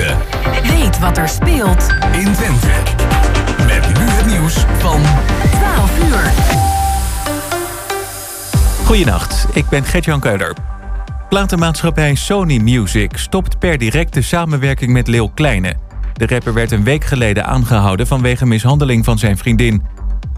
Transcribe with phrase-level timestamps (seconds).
[0.00, 0.16] Twente.
[0.62, 2.68] Weet wat er speelt in Twente.
[3.66, 5.00] Met nu het nieuws van
[5.50, 6.30] 12 uur.
[8.84, 10.54] Goedenacht, ik ben Gert-Jan Keuler.
[11.28, 15.74] Platenmaatschappij Sony Music stopt per direct de samenwerking met Leeuw Kleine.
[16.12, 19.82] De rapper werd een week geleden aangehouden vanwege mishandeling van zijn vriendin.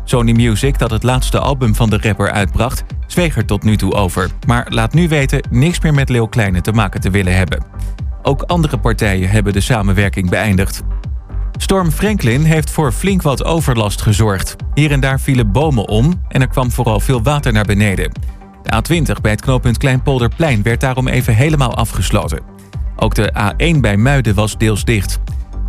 [0.04, 3.92] Sony Music, dat het laatste album van de rapper uitbracht, zweeg er tot nu toe
[3.92, 4.30] over.
[4.46, 7.64] Maar laat nu weten niks meer met Leeuw Kleine te maken te willen hebben.
[8.22, 10.82] Ook andere partijen hebben de samenwerking beëindigd.
[11.56, 14.56] Storm Franklin heeft voor flink wat overlast gezorgd.
[14.74, 18.12] Hier en daar vielen bomen om en er kwam vooral veel water naar beneden.
[18.62, 22.40] De A20 bij het knooppunt Kleinpolderplein werd daarom even helemaal afgesloten.
[22.96, 25.18] Ook de A1 bij Muiden was deels dicht.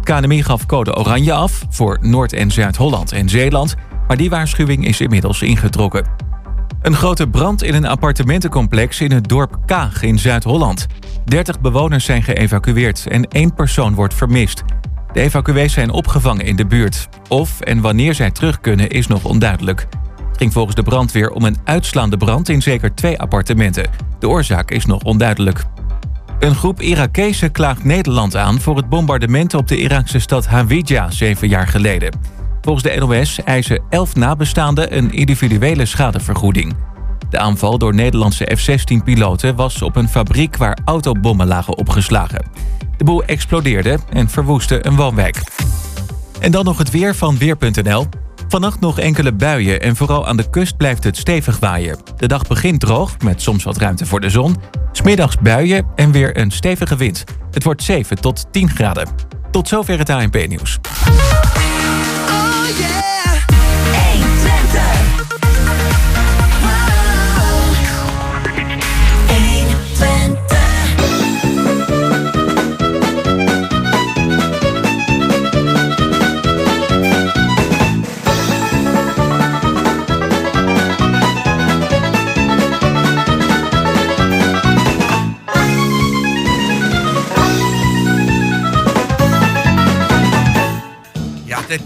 [0.04, 3.76] KNMI gaf code oranje af voor Noord- en Zuid-Holland en Zeeland,
[4.08, 6.08] maar die waarschuwing is inmiddels ingetrokken.
[6.84, 10.88] Een grote brand in een appartementencomplex in het dorp Kaag in Zuid-Holland.
[11.26, 14.64] 30 bewoners zijn geëvacueerd en één persoon wordt vermist.
[15.14, 17.10] De evacuees zijn opgevangen in de buurt.
[17.30, 19.88] Of en wanneer zij terug kunnen is nog onduidelijk.
[20.28, 23.90] Het ging volgens de brandweer om een uitslaande brand in zeker twee appartementen.
[24.20, 25.64] De oorzaak is nog onduidelijk.
[26.40, 31.48] Een groep Irakezen klaagt Nederland aan voor het bombardement op de Iraakse stad Hawija zeven
[31.48, 32.43] jaar geleden.
[32.64, 36.76] Volgens de NOS eisen elf nabestaanden een individuele schadevergoeding.
[37.30, 42.46] De aanval door Nederlandse F-16-piloten was op een fabriek waar autobommen lagen opgeslagen.
[42.98, 45.38] De boel explodeerde en verwoestte een woonwijk.
[46.40, 48.08] En dan nog het weer van Weer.nl.
[48.48, 51.98] Vannacht nog enkele buien en vooral aan de kust blijft het stevig waaien.
[52.18, 54.56] De dag begint droog, met soms wat ruimte voor de zon.
[54.92, 57.24] Smiddags buien en weer een stevige wind.
[57.52, 59.08] Het wordt 7 tot 10 graden.
[59.52, 60.80] Tot zover het ANP-nieuws.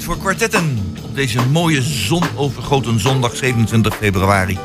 [0.07, 0.79] Voor kwartetten.
[1.03, 4.57] Op deze mooie zonovergoten zondag 27 februari.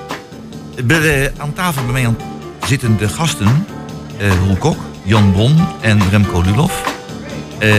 [0.86, 2.14] De- aan tafel bij mij
[2.66, 3.66] zitten de gasten.
[4.18, 6.94] eh Roel Kok, Jan Bon en Remco Lulof.
[7.58, 7.70] Eh,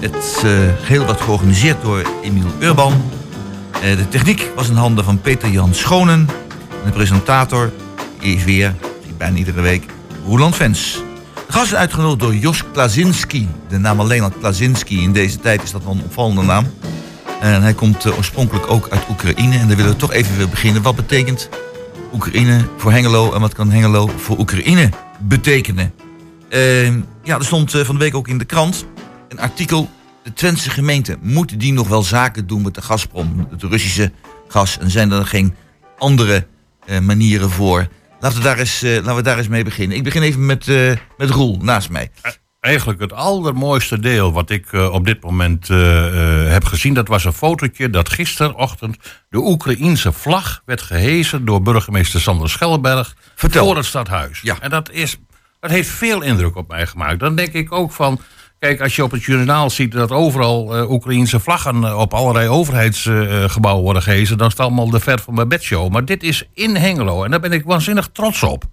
[0.00, 0.50] het eh,
[0.82, 3.02] geheel werd georganiseerd door Emiel Urban.
[3.72, 6.28] Eh, de techniek was in handen van Peter Jan Schonen.
[6.68, 7.72] En de presentator
[8.20, 8.74] is weer,
[9.16, 9.84] bijna iedere week,
[10.26, 11.02] Roland Vens.
[11.46, 13.48] De gast is uitgenodigd door Jos Klazinski.
[13.68, 15.02] De naam alleen al Klazinski.
[15.02, 16.66] In deze tijd is dat wel een opvallende naam.
[17.42, 19.58] En hij komt eh, oorspronkelijk ook uit Oekraïne.
[19.58, 20.82] En daar willen we toch even weer beginnen.
[20.82, 21.48] Wat betekent
[22.12, 23.32] Oekraïne voor Hengelo?
[23.32, 24.88] En wat kan Hengelo voor Oekraïne
[25.20, 25.94] betekenen?
[26.48, 28.86] Ehm, ja, er stond eh, van de week ook in de krant
[29.28, 29.90] een artikel.
[30.22, 33.46] De Twentse gemeente, moeten die nog wel zaken doen met de Gazprom?
[33.50, 34.12] Het Russische
[34.48, 34.78] gas.
[34.78, 35.54] En zijn er geen
[35.98, 36.46] andere
[36.86, 37.88] eh, manieren voor?
[38.20, 39.96] Laten we, daar eens, laten we daar eens mee beginnen.
[39.96, 40.66] Ik begin even met,
[41.16, 42.10] met Roel naast mij.
[42.62, 46.94] Eigenlijk het allermooiste deel wat ik eh, op dit moment eh, eh, heb gezien...
[46.94, 48.96] dat was een fotootje dat gisterochtend
[49.28, 51.44] de Oekraïense vlag werd gehezen...
[51.44, 53.64] door burgemeester Sander Schellenberg Vertel.
[53.66, 54.40] voor het stadhuis.
[54.40, 54.56] Ja.
[54.60, 55.16] En dat, is,
[55.60, 57.20] dat heeft veel indruk op mij gemaakt.
[57.20, 58.20] Dan denk ik ook van...
[58.58, 64.02] Kijk, als je op het journaal ziet dat overal Oekraïense vlaggen op allerlei overheidsgebouwen worden
[64.02, 65.92] gehezen, dan is het allemaal de ver van mijn bedshow.
[65.92, 68.64] Maar dit is in Hengelo en daar ben ik waanzinnig trots op.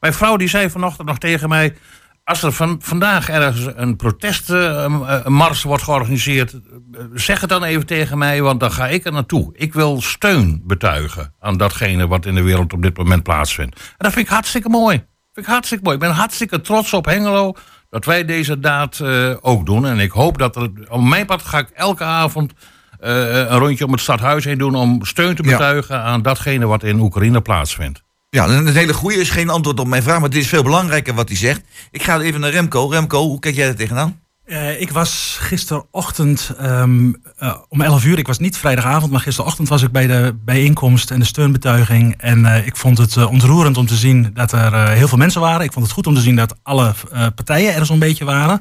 [0.00, 1.74] Mijn vrouw die zei vanochtend nog tegen mij,
[2.24, 8.18] als er van, vandaag ergens een protestmars wordt georganiseerd, eh, zeg het dan even tegen
[8.18, 9.50] mij, want dan ga ik er naartoe.
[9.56, 13.76] Ik wil steun betuigen aan datgene wat in de wereld op dit moment plaatsvindt.
[13.76, 14.96] En dat vind ik hartstikke mooi.
[15.32, 15.96] Vind ik hartstikke mooi.
[15.96, 17.52] Ik ben hartstikke trots op Hengelo
[17.90, 19.86] dat wij deze daad eh, ook doen.
[19.86, 22.52] En ik hoop dat er, op mijn pad ga ik elke avond
[23.00, 25.50] eh, een rondje om het stadhuis heen doen om steun te Ja.
[25.50, 28.02] betuigen aan datgene wat in Oekraïne plaatsvindt.
[28.34, 31.14] Ja, een hele goede is geen antwoord op mijn vraag, maar dit is veel belangrijker
[31.14, 31.60] wat hij zegt.
[31.90, 32.88] Ik ga even naar Remco.
[32.88, 34.20] Remco, hoe kijk jij er tegenaan?
[34.44, 39.68] Eh, ik was gisterochtend ehm, eh, om 11 uur, ik was niet vrijdagavond, maar gisterochtend
[39.68, 42.14] was ik bij de bijeenkomst en de steunbetuiging.
[42.18, 45.64] En eh, ik vond het ontroerend om te zien dat er heel veel mensen waren.
[45.64, 46.94] Ik vond het goed om te zien dat alle
[47.34, 48.60] partijen er zo'n beetje waren.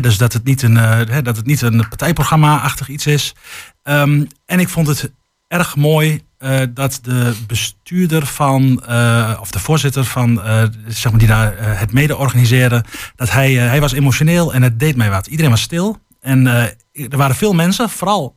[0.00, 0.74] Dus dat het niet een,
[1.22, 3.34] dat het niet een partijprogramma-achtig iets is.
[3.82, 5.12] Ehm, en ik vond het
[5.48, 11.20] erg mooi eh, dat de bestuurder van, eh, of de voorzitter van, eh, zeg maar
[11.20, 12.84] die daar het mede organiseerde,
[13.16, 15.26] dat hij, hij was emotioneel en het deed mij wat.
[15.26, 16.46] Iedereen was stil en
[16.92, 18.36] er waren veel mensen, vooral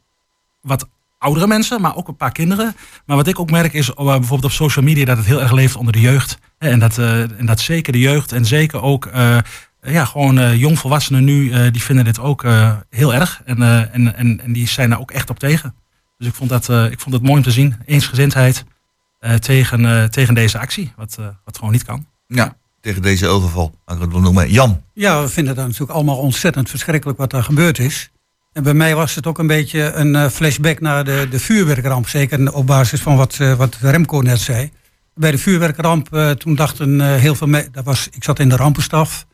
[0.62, 2.76] wat oudere mensen, maar ook een paar kinderen.
[3.06, 5.76] Maar wat ik ook merk is bijvoorbeeld op social media dat het heel erg leeft
[5.76, 6.38] onder de jeugd.
[6.58, 9.10] En dat, en dat zeker de jeugd en zeker ook
[9.82, 12.46] ja, gewoon jongvolwassenen nu, die vinden dit ook
[12.90, 13.42] heel erg.
[13.46, 13.62] En,
[13.92, 15.76] en, en, en die zijn daar ook echt op tegen.
[16.18, 17.76] Dus ik vond, dat, eh, ik vond het mooi om te zien.
[17.86, 18.64] Eensgezindheid
[19.20, 22.06] eh, tegen, eh, tegen deze actie, wat, eh, wat gewoon niet kan.
[22.28, 23.76] Ja, tegen deze overval.
[23.86, 24.52] Laat ik het wel noemen.
[24.52, 24.82] Jan.
[24.94, 28.12] Ja, we vinden dat natuurlijk allemaal ontzettend verschrikkelijk wat er gebeurd is.
[28.54, 32.08] En bij mij was het ook een beetje een eh, flashback naar de, de vuurwerkramp.
[32.08, 34.72] Zeker op basis van wat, eh, wat Remco net zei.
[35.16, 38.12] Bij de vuurwerkramp, eh, toen dachten eh, heel veel mensen...
[38.12, 39.26] Ik zat in de rampenstaf.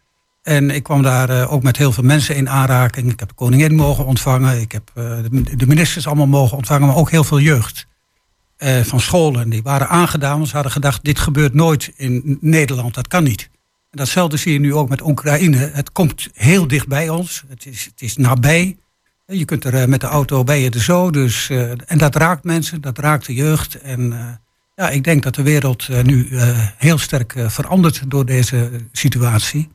[0.44, 3.12] En ik kwam daar eh, ook met heel veel mensen in aanraking.
[3.12, 4.62] Ik heb de koningin mogen ontvangen.
[4.62, 5.04] Ik heb eh,
[5.58, 6.88] de, ministers allemaal mogen ontvangen.
[6.88, 7.88] Maar ook heel veel jeugd.
[8.58, 9.50] eh, van scholen.
[9.50, 10.36] Die waren aangedaan.
[10.36, 12.94] Want ze hadden gedacht, dit gebeurt nooit in Nederland.
[12.94, 13.50] Dat kan niet.
[13.92, 15.70] En datzelfde zie je nu ook met Oekraïne.
[15.74, 17.44] Het komt heel dicht bij ons.
[17.48, 18.78] Het is, het is nabij.
[19.26, 21.12] Je kunt er met de auto bij je er zo.
[21.12, 21.50] Dus,
[21.86, 23.82] en dat raakt mensen, dat raakt de jeugd.
[23.82, 24.14] En
[24.76, 26.28] ja, ik denk dat de wereld nu
[26.78, 29.70] heel sterk verandert door deze situatie.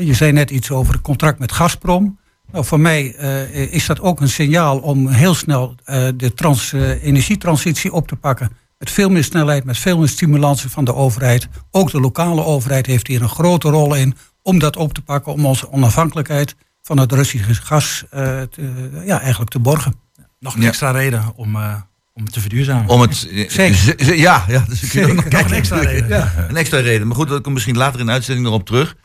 [0.00, 2.18] Je zei net iets over het contract met Gazprom.
[2.52, 6.72] Nou, voor mij eh, is dat ook een signaal om heel snel eh, de trans,
[6.72, 8.50] eh, energietransitie op te pakken.
[8.78, 11.48] Met veel meer snelheid, met veel meer stimulansen van de overheid.
[11.70, 15.32] Ook de lokale overheid heeft hier een grote rol in om dat op te pakken,
[15.32, 19.94] om onze onafhankelijkheid van het Russische gas eh, te, ja, eigenlijk te borgen.
[20.38, 20.68] Nog een Ja.
[20.68, 21.74] extra reden om, eh,
[22.14, 22.88] om te verduurzamen.
[22.88, 24.14] Om het, Zeker.
[24.14, 25.14] ja, ja, dus ik Zeker.
[25.14, 26.08] Nog een extra reden.
[26.08, 26.32] Ja.
[26.48, 27.06] Een extra reden.
[27.06, 28.96] Maar goed, dat komt misschien later in de uitzending nog op terug.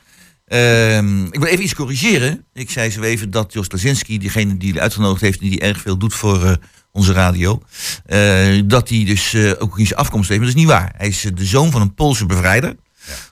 [0.45, 2.45] Ehm, ik wil even iets corrigeren.
[2.53, 5.41] Ik zei zo even dat Jos Lazinski, diegene die uitgenodigd heeft...
[5.41, 6.53] en die erg veel doet voor eh,
[6.91, 7.61] onze radio...
[8.05, 10.41] eh, dat hij dus eh, ook zijn afkomst heeft.
[10.41, 10.93] Maar dat is niet waar.
[10.97, 12.75] Hij is de zoon van een Poolse bevrijder.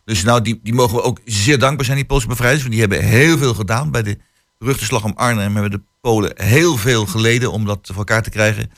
[0.06, 2.62] Dus nou, die, die mogen we ook zeer dankbaar zijn, die Poolse bevrijders.
[2.62, 3.92] Want die hebben heel veel gedaan.
[3.92, 4.18] Bij de
[4.58, 7.52] beruchte slag om Arnhem hebben de Polen heel veel geleden...
[7.52, 8.72] om dat voor elkaar te krijgen.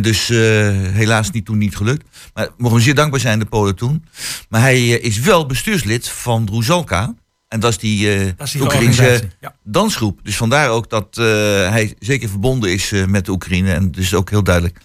[0.00, 2.04] Dus helaas niet toen niet gelukt.
[2.34, 4.04] Maar mogen we zeer dankbaar zijn, de Polen toen.
[4.48, 7.14] Maar hij is wel bestuurslid van Druzalka.
[7.48, 9.54] En dat is die, eh Dat is die Oekraïnse ja.
[9.62, 10.20] dansgroep.
[10.22, 11.24] Dus vandaar ook dat eh,
[11.70, 13.72] hij zeker verbonden is eh, met Oekraïne.
[13.72, 14.78] En dus ook heel duidelijk.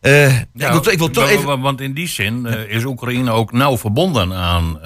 [0.00, 1.44] Eh, ik, wil, ik wil toch even...
[1.44, 4.82] wa- Want in die zin eh, is Oekraïne ook nauw verbonden aan eh,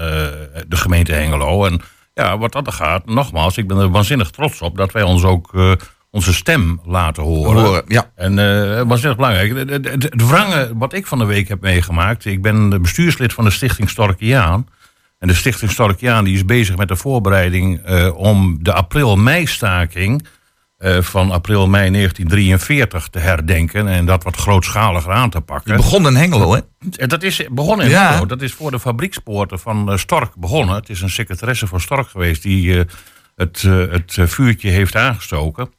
[0.69, 1.65] de gemeente Hengelo.
[1.65, 1.81] En
[2.15, 5.23] ja, wat dat er gaat, nogmaals, ik ben er waanzinnig trots op dat wij ons
[5.25, 5.73] ook eh,
[6.11, 7.63] onze stem laten horen.
[7.65, 8.11] Horen, ja.
[8.15, 9.57] En eh waanzinnig belangrijk.
[9.57, 12.25] Het, het, het, het wrange wat ik van de week heb meegemaakt.
[12.25, 14.67] Ik ben bestuurslid van de Stichting Storkiaan.
[15.21, 20.27] En de Stichting Storkiaan die is bezig met de voorbereiding eh, om de april-mei-staking
[20.79, 23.89] eh, van april-mei 1943 te herdenken.
[23.89, 25.73] En dat wat grootschaliger aan te pakken.
[25.73, 26.61] Het begon in Hengelo, hè?
[26.97, 28.07] En Dat is begonnen in Ja.
[28.07, 28.27] Hengelo.
[28.27, 30.75] Dat is voor de fabriekspoorten van eh, Stork begonnen.
[30.75, 32.85] Het is een secretaresse van Stork geweest die eh,
[33.37, 35.73] het, eh, het eh, vuurtje heeft aangestoken.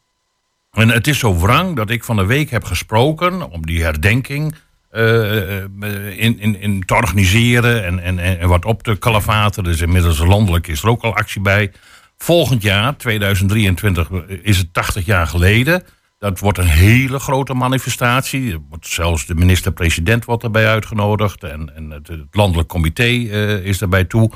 [0.72, 4.52] En het is zo wrang dat ik van de week heb gesproken om die herdenking
[4.52, 4.62] eh, eh,
[4.92, 9.64] in, in, in te organiseren en, en, en wat op te kalafateren.
[9.72, 11.72] Dus inmiddels landelijk is er ook al actie bij.
[12.18, 14.10] Volgend jaar, 2023,
[14.42, 15.84] is het 80 jaar geleden.
[16.18, 18.58] Dat wordt een hele grote manifestatie.
[18.70, 21.44] Wordt zelfs de minister-president wordt erbij uitgenodigd.
[21.44, 24.32] En, en het, landelijk comité eh, is daarbij toe.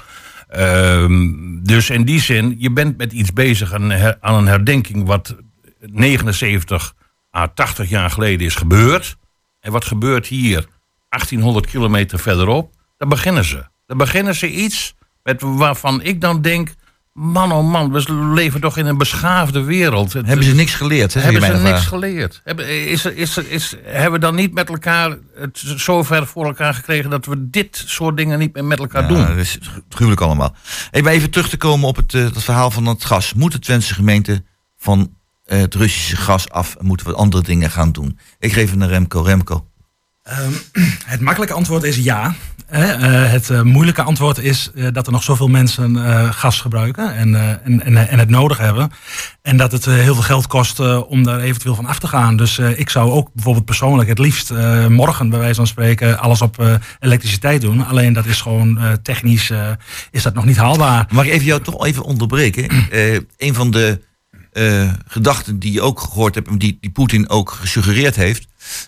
[0.48, 1.32] Ehm,
[1.64, 5.36] dus in die zin, je bent met iets bezig aan, aan een herdenking wat
[5.80, 6.94] 79
[7.38, 9.18] à 80 jaar geleden is gebeurd.
[9.66, 10.66] En wat gebeurt hier
[11.10, 12.74] 1800 kilometer verderop?
[12.98, 13.66] Dan beginnen ze.
[13.86, 16.74] Dan beginnen ze iets met waarvan ik dan denk...
[17.14, 20.14] Man, oh man, we leven toch in een beschaafde wereld.
[20.14, 21.22] Hebben ze niks geleerd, hè?
[21.22, 21.88] hebben ze niks vraag.
[21.88, 22.42] geleerd?
[22.44, 27.10] Hebben, is, is, is, hebben we dan niet met elkaar het zover voor elkaar gekregen
[27.10, 29.26] dat we dit soort dingen niet meer met elkaar Ja, doen?
[29.28, 30.56] dat is gruwelijk allemaal.
[30.92, 33.34] Even, even terug te komen op het, eh, het verhaal van het gas.
[33.34, 34.44] Moet de Twentse gemeente
[34.78, 35.16] van
[35.46, 38.20] eh, het Russische gas af en moeten we andere dingen gaan doen?
[38.40, 39.22] Ik geef het naar Remco.
[39.22, 39.68] Remco.
[40.24, 40.52] Ehm,
[41.06, 42.36] het makkelijke antwoord is ja.
[42.66, 45.98] Hè, eh, het eh, moeilijke antwoord is dat er nog zoveel mensen
[46.34, 48.92] gas gebruiken en, en, en, en het nodig hebben.
[49.42, 52.38] En dat het heel veel geld kost om daar eventueel van af te gaan.
[52.38, 54.54] Dus ik zou ook bijvoorbeeld persoonlijk het liefst
[54.88, 57.86] morgen bij wijze van spreken alles op elektriciteit doen.
[57.86, 59.52] Alleen dat is gewoon technisch
[60.12, 61.08] is dat nog niet haalbaar.
[61.12, 62.88] Mag ik even jou toch even onderbreken?
[63.38, 64.02] Een van de
[64.56, 66.60] eh, gedachten die je ook gehoord hebt...
[66.60, 68.48] die, die Poetin ook gesuggereerd heeft...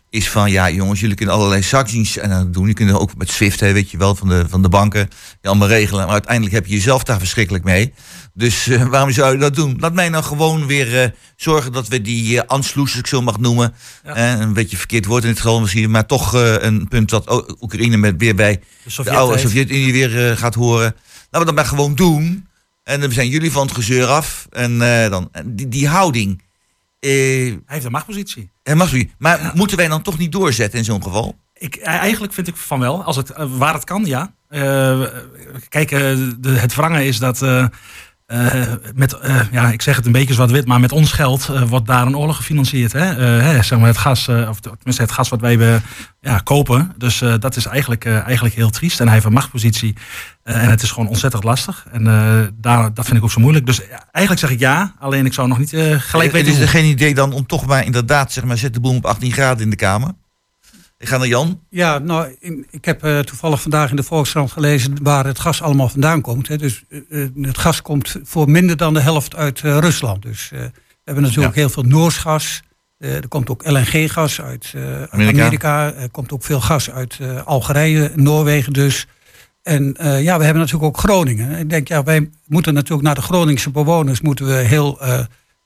[0.09, 2.67] is van, ja jongens, jullie kunnen allerlei sancties aan het doen.
[2.67, 5.07] Je kunt ook met SWIFT, hè, weet je wel, van de, van de banken...
[5.41, 6.03] die allemaal regelen.
[6.03, 7.93] Maar uiteindelijk heb je jezelf daar verschrikkelijk mee.
[8.33, 9.77] Dus eh, waarom zou je dat doen?
[9.79, 13.39] Laat mij nou gewoon weer eh, zorgen dat we die uh, als ik zo mag
[13.39, 13.73] noemen...
[14.03, 14.15] Ja.
[14.15, 15.91] eh, een beetje verkeerd woord in het geval misschien...
[15.91, 19.37] maar toch eh, een punt dat O- Oekraïne met weer bij De de oude.
[19.37, 20.95] Sovjet-Unie weer eh, gaat horen.
[21.31, 22.46] Laten we dat maar gewoon doen.
[22.87, 24.47] En dan zijn jullie van het gezeur af.
[24.49, 26.41] En eh, dan, die, die houding.
[26.99, 28.49] eh Hij heeft een machtpositie.
[28.63, 29.11] hij mag u.
[29.17, 31.35] Maar moeten wij dan toch niet doorzetten in zo'n geval?
[31.53, 33.03] Ik, eh, eigenlijk vind ik van wel.
[33.03, 34.33] Als het, waar het kan, ja.
[34.49, 35.01] Eh,
[35.69, 37.39] kijk, de, het wrangen is dat...
[38.27, 41.61] eh, met, eh, ja, ik zeg het een beetje zwart-wit, maar met ons geld eh,
[41.61, 42.93] wordt daar een oorlog gefinancierd.
[42.93, 43.05] Hè?
[43.23, 45.81] Hè, zeg maar het gas, of tenminste het gas wat wij
[46.21, 46.93] ja, kopen.
[46.97, 48.99] Dus dat is eigenlijk, eigenlijk heel triest.
[48.99, 49.95] En hij heeft een machtspositie.
[50.43, 51.85] eh, en het is gewoon ontzettend lastig.
[51.91, 52.03] En
[52.61, 53.65] daar, dat vind ik ook zo moeilijk.
[53.65, 53.81] Dus
[54.11, 56.61] eigenlijk zeg ik ja, alleen ik zou nog niet gelijk Het weten is hoe.
[56.61, 59.31] er geen idee dan om toch maar inderdaad, zeg maar, zet de boom op 18
[59.31, 60.11] graden in de Kamer?
[60.99, 61.59] Ik ga naar Jan.
[61.69, 65.61] Ja, nou, in- ik heb eh, toevallig vandaag in de Volkskrant gelezen waar het gas
[65.61, 66.47] allemaal vandaan komt.
[66.47, 66.57] Hè.
[66.57, 70.21] Dus eh, eh, het gas komt voor minder dan de helft uit Rusland.
[70.21, 70.71] Dus we
[71.03, 72.61] hebben natuurlijk heel veel Noors gas.
[72.97, 74.71] Er komt ook LNG-gas uit
[75.09, 75.41] Amerika.
[75.43, 75.93] Amerika.
[75.93, 79.07] Er komt ook veel gas uit Algerije, Noorwegen dus.
[79.63, 81.59] En ja, we hebben natuurlijk ook Groningen.
[81.59, 84.99] Ik denk, ja, wij moeten natuurlijk naar de Groningse bewoners moeten we heel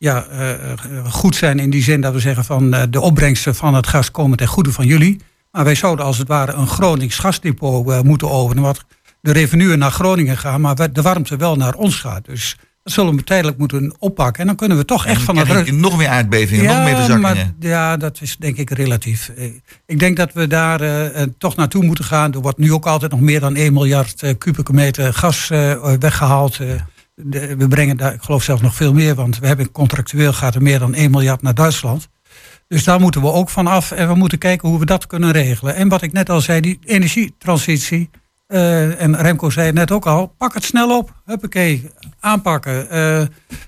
[0.01, 0.77] ja, eh, eh,
[1.09, 4.11] goed zijn in die zin dat we zeggen van eh, de opbrengsten van het gas
[4.11, 5.21] komen ten goede van jullie.
[5.51, 8.63] Maar wij zouden als het ware een Gronings gasdepot moeten openen.
[8.63, 8.85] Wat
[9.21, 12.25] de revenue naar Groningen gaan, maar de warmte wel naar ons gaat.
[12.25, 14.41] Dus dat zullen we tijdelijk moeten oppakken.
[14.41, 16.83] En dan kunnen we toch echt van Dan het krijg je nog meer aardbevingen, nog
[16.83, 17.21] meer verzakkingen.
[17.21, 19.31] maar, ja, dat is denk ik relatief.
[19.85, 20.81] Ik denk dat we daar
[21.37, 22.33] toch naartoe moeten gaan.
[22.33, 26.59] Er wordt nu ook altijd nog meer dan 1 miljard kubieke meter gas eh, weggehaald.
[26.59, 26.67] Eh,
[27.57, 30.61] we brengen daar, ik geloof zelfs nog veel meer, want we hebben contractueel gaat er
[30.61, 32.09] meer dan 1 miljard naar Duitsland.
[32.67, 35.31] Dus daar moeten we ook van af en we moeten kijken hoe we dat kunnen
[35.31, 35.75] regelen.
[35.75, 38.09] En wat ik net al zei, die energietransitie.
[38.47, 41.13] eh, en Remco zei het net ook al, pak het snel op.
[41.25, 42.89] Huppakee, aanpakken.
[42.89, 43.25] Eh,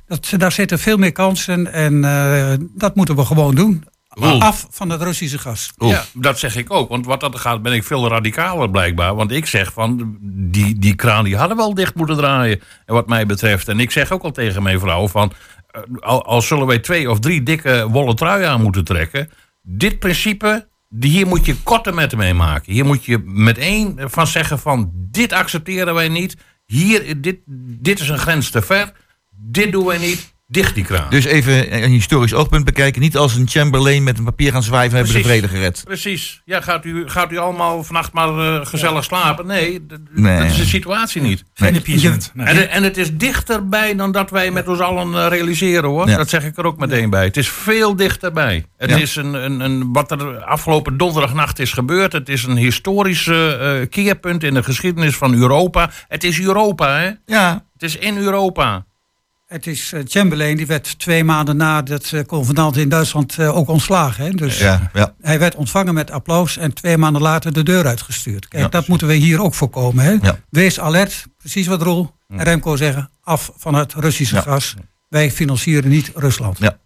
[0.07, 3.83] dat, daar zitten veel meer kansen en eh, dat moeten we gewoon doen.
[4.13, 4.41] Roel.
[4.41, 5.72] Af van het Russische gas.
[5.77, 6.89] Ja, dat zeg ik ook.
[6.89, 9.15] Want wat dat gaat, ben ik veel radicaler blijkbaar.
[9.15, 12.62] Want ik zeg van, die, die kraan die hadden wel dicht moeten draaien.
[12.86, 13.67] En wat mij betreft.
[13.67, 15.32] En ik zeg ook al tegen mijn vrouw van...
[15.72, 19.29] eh, Al, al zullen wij twee of drie dikke wollen truien aan moeten trekken.
[19.62, 22.74] Dit principe, die, hier moet je korte metten mee maken.
[22.74, 24.91] Hier moet je met één van zeggen van...
[24.96, 26.38] Dit accepteren wij niet.
[26.65, 27.38] Hier, dit,
[27.82, 28.91] dit is een grens te ver.
[29.29, 30.32] Dit doen wij niet.
[30.47, 31.09] Dicht die kraan.
[31.09, 33.01] Dus even een historisch oogpunt bekijken.
[33.01, 35.81] Niet als een Chamberlain met een papier gaan zwijven hebben we de vrede gered.
[35.85, 36.41] Precies.
[36.45, 39.47] Ja, gaat u, gaat u allemaal vannacht maar eh, gezellig slapen?
[39.47, 40.00] Nee, dat
[40.45, 41.43] is de situatie niet.
[42.33, 42.45] Nee.
[42.45, 46.09] En, en het is dichterbij dan dat wij met ons allen eh, realiseren hoor.
[46.09, 46.17] Ja.
[46.17, 47.23] Dat zeg ik er ook meteen bij.
[47.23, 48.65] Het is veel dichterbij.
[48.77, 48.95] Het Ja.
[48.97, 52.12] is een, een, een, wat er afgelopen donderdagnacht is gebeurd.
[52.13, 55.89] Het is een historisch eh, eh, keerpunt in de geschiedenis van Europa.
[56.07, 57.12] Het is Europa, hè?
[57.25, 58.85] Ja, Het is in Europa.
[59.53, 63.57] Het is eh, Chamberlain, die werd twee maanden na dat uh, convenant in Duitsland eh,
[63.57, 64.24] ook ontslagen.
[64.25, 64.29] Hè?
[64.31, 65.13] Dus ja, ja.
[65.22, 68.48] hij werd ontvangen met applaus en twee maanden later de deur uitgestuurd.
[68.48, 68.69] Kijk, Ja.
[68.69, 70.05] dat moeten we hier ook voorkomen.
[70.05, 70.17] Hè?
[70.50, 74.75] Wees alert, precies wat Roel en Remco zeggen, af van het Russische gas.
[75.10, 76.57] Wij financieren niet Rusland.
[76.57, 76.77] Ja.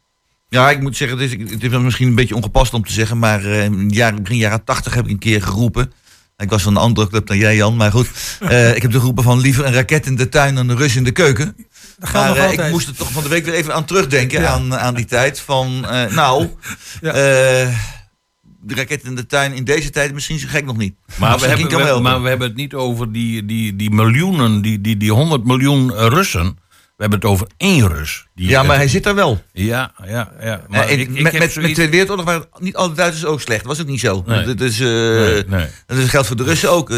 [0.49, 3.19] Ja, ik moet zeggen, het is, het is misschien een beetje ongepast om te zeggen,
[3.19, 5.91] maar eh, in de jaren, begin jaren tachtig heb ik een keer geroepen.
[6.37, 8.09] Ik was van een andere club dan jij, Jan, maar goed.
[8.39, 11.03] Eh, ik heb geroepen van liever een raket in de tuin dan een Rus in
[11.03, 11.55] de keuken.
[11.99, 12.59] Dat Maar nog eh, altijd.
[12.67, 15.39] ik moest er toch van de week weer even aan terugdenken, aan, aan die tijd.
[15.39, 16.47] Van, eh, nou,
[17.01, 17.09] Ja.
[17.11, 17.75] eh,
[18.61, 20.95] de raket in de tuin in deze tijd misschien zo gek nog niet.
[21.15, 22.01] Maar we, hebben, kan we- wel.
[22.01, 25.91] maar we hebben het niet over die, die, die miljoenen, die, die, die 100 miljoen
[25.93, 26.57] Russen.
[26.97, 28.27] We hebben het over één Rus.
[28.35, 29.41] Die Ja, maar hij zit daar wel.
[29.53, 30.61] Ja, ja, ja.
[30.67, 33.25] Maar Eh, en ik, ik met, met, met zoiets- Tweede Wereldoorlog waren niet alle Duitsers
[33.25, 33.59] ook slecht.
[33.63, 34.23] Dat was ook niet zo.
[34.25, 34.43] Nee.
[34.45, 35.67] Dat, is, eh, Nee, nee.
[35.85, 36.89] dat geldt voor de Russen ook.
[36.89, 36.97] Eh,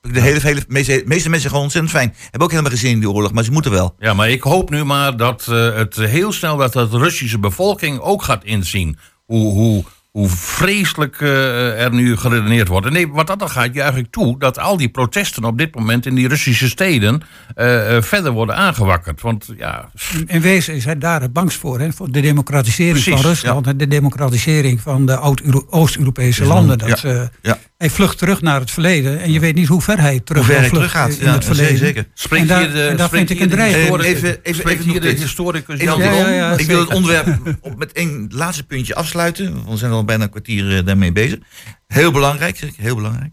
[0.00, 2.14] De hele, hele, meeste, meeste mensen gewoon ontzettend fijn.
[2.20, 3.94] Hebben ook helemaal geen zin in die oorlog, maar ze moeten wel.
[3.98, 8.22] Ja, maar ik hoop nu maar dat het heel snel dat de Russische bevolking ook
[8.22, 9.84] gaat inzien hoe, hoe,
[10.16, 12.86] hoe vreselijk eh, er nu geredeneerd wordt.
[12.86, 15.74] En nee, wat dat dan gaat je eigenlijk toe dat al die protesten op dit
[15.74, 17.22] moment in die Russische steden
[17.54, 19.20] eh, eh, verder worden aangewakkerd.
[19.20, 21.80] Want ja, In, in wezen is hij daar het bangst voor.
[21.80, 21.92] Hè?
[21.92, 26.78] Voor de democratisering Precies, van Rusland en de democratisering van de oud-Oost-Europese landen.
[26.78, 27.58] Dat, Ja, eh, ja.
[27.78, 30.52] Hij vlucht terug naar het verleden en je weet niet hoe ver hij terug Hoe
[30.54, 31.20] ver wil hij vluchten teruggaat.
[31.20, 31.78] in Ja, het verleden.
[31.78, 32.06] zeker.
[32.14, 34.00] spreekt En daar- hier de, en daar spreekt vind ik een dreiging.
[34.02, 35.18] even- even- even hier de dit.
[35.20, 36.32] historicus Jan Ja, de ja, Rom?
[36.32, 36.52] ja.
[36.56, 39.64] ik wil het onderwerp op met één laatste puntje afsluiten.
[39.68, 41.38] We zijn al bijna een kwartier eh, daarmee bezig.
[41.86, 43.32] Heel belangrijk, ik, heel belangrijk.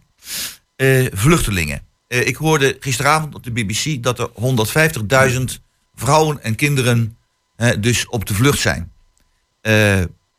[0.75, 1.81] Eh, vluchtelingen.
[2.07, 5.61] Eh, ik hoorde gisteravond op de BBC dat er 150.000
[5.95, 7.17] vrouwen en kinderen
[7.79, 8.91] dus op de vlucht zijn.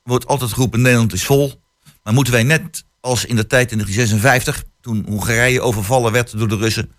[0.03, 1.63] Wordt altijd geroepen Nederland is vol.
[2.03, 6.49] Maar moeten wij net als in de tijd in 1956, toen Hongarije overvallen werd door
[6.49, 6.91] de Russen,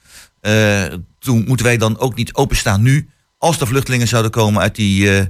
[1.19, 5.29] toen moeten wij dan ook niet openstaan nu, als er vluchtelingen zouden komen uit, die,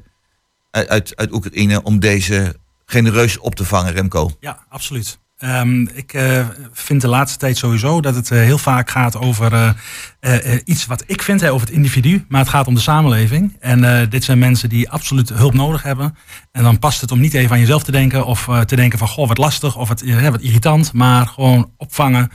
[0.72, 4.32] uit, uit Oekraïne, om deze genereus op te vangen, Remco.
[4.40, 5.20] Ja, absoluut.
[5.38, 9.76] Ehm, ik eh, vind de laatste tijd sowieso dat het eh, heel vaak gaat over
[10.20, 13.56] eh, iets wat ik vind hè, over het individu, maar het gaat om de samenleving.
[13.60, 16.18] En dit zijn mensen die absoluut hulp nodig hebben.
[16.52, 19.08] En dan past het om niet even aan jezelf te denken of te denken van
[19.08, 22.32] goh, wat lastig of wat, wat irritant, maar gewoon opvangen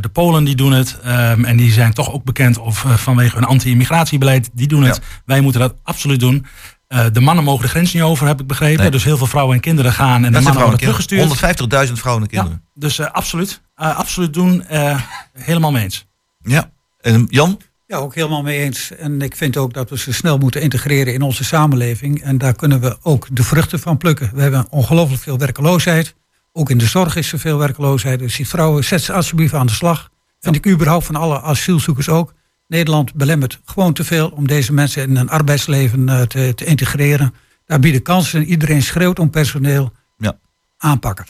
[0.00, 0.98] de Polen die doen het.
[1.02, 4.50] ehm, en die zijn toch ook bekend of, vanwege hun anti-immigratiebeleid.
[4.52, 4.96] Die doen het.
[4.96, 5.02] Ja.
[5.24, 6.46] Wij moeten dat absoluut doen.
[6.90, 8.80] Eh, de mannen mogen de grens niet over, heb ik begrepen.
[8.80, 8.90] Nee.
[8.90, 10.14] Dus heel veel vrouwen en kinderen gaan.
[10.14, 11.28] En de Dat mannen vrouwen worden en kinderen.
[11.28, 11.88] teruggestuurd.
[11.90, 12.62] 150.000 vrouwen en kinderen.
[12.64, 13.60] Ja, dus eh, absoluut.
[13.74, 14.66] Eh, absoluut doen.
[14.66, 15.00] Eh,
[15.32, 16.06] helemaal mee eens.
[16.42, 16.70] Ja.
[17.00, 17.60] En Jan?
[17.86, 18.90] Ja, ook helemaal mee eens.
[18.96, 22.22] En ik vind ook dat we ze snel moeten integreren in onze samenleving.
[22.22, 24.30] En daar kunnen we ook de vruchten van plukken.
[24.34, 26.14] We hebben ongelooflijk veel werkeloosheid.
[26.52, 28.18] Ook in de zorg is er veel werkeloosheid.
[28.18, 30.08] Dus die vrouwen, zet ze alsjeblieft aan de slag.
[30.40, 32.34] Vind ik überhaupt van alle asielzoekers ook.
[32.70, 37.34] Nederland belemmert gewoon te veel om deze mensen in een arbeidsleven eh, te, te integreren.
[37.66, 38.44] Daar bieden kansen.
[38.44, 39.92] Iedereen schreeuwt om personeel.
[40.18, 40.38] Ja.
[40.78, 41.26] Aanpakken.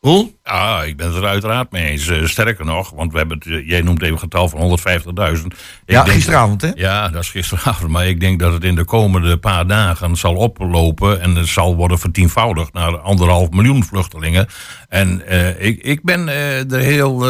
[0.00, 0.38] Roel?
[0.44, 2.08] Ja, ik ben het er uiteraard mee eens.
[2.08, 5.52] Eh, sterker nog, want we hebben het, eh, jij noemt even een getal van 150.000.
[5.52, 6.70] Ik Ja, denk- gisteravond, hè?
[6.74, 7.90] Ja, dat is gisteravond.
[7.90, 11.20] Maar ik denk dat het in de komende paar dagen zal oplopen.
[11.20, 14.46] En het zal worden vertienvoudigd naar anderhalf miljoen vluchtelingen.
[14.88, 17.24] En eh, ik, ik ben er heel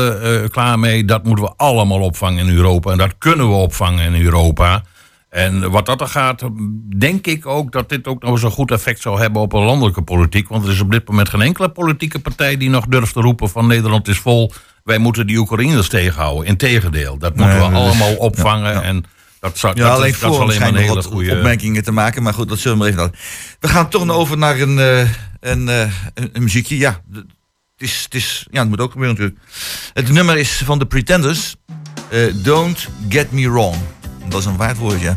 [0.51, 1.05] klaar mee.
[1.05, 2.91] Dat moeten we allemaal opvangen in Europa.
[2.91, 4.83] En dat kunnen we opvangen in Europa.
[5.31, 6.43] En wat dat er gaat,
[6.99, 9.63] denk ik ook dat dit ook nog eens een goed effect zou hebben op een
[9.65, 10.49] landelijke politiek.
[10.49, 13.51] Want er is op dit moment geen enkele politieke partij die nog durft te roepen
[13.51, 14.53] van Nederland is vol.
[14.85, 16.47] Wij moeten die Oekraïners tegenhouden.
[16.47, 18.73] Integendeel, dat moeten Nee, we allemaal opvangen.
[18.73, 18.83] ja, ja.
[18.83, 19.05] En
[19.41, 21.37] dat, zou, Ja, dat, alleen is, dat voor alleen maar een schijnen hele wat goede...
[21.37, 22.23] opmerkingen te maken.
[22.23, 23.19] Maar goed, dat zullen we maar even laten.
[23.61, 25.01] We gaan toch nog over naar een, eh,
[25.41, 25.81] een, eh,
[26.15, 26.77] een, een muziekje.
[26.79, 27.25] Ja, het
[27.77, 29.47] is, het is, ja, het moet ook gebeuren natuurlijk.
[29.93, 31.57] Het nummer is van The Pretenders.
[32.11, 33.77] eh, Don't Get Me Wrong.
[34.29, 35.17] Dat is een waard woord, ja.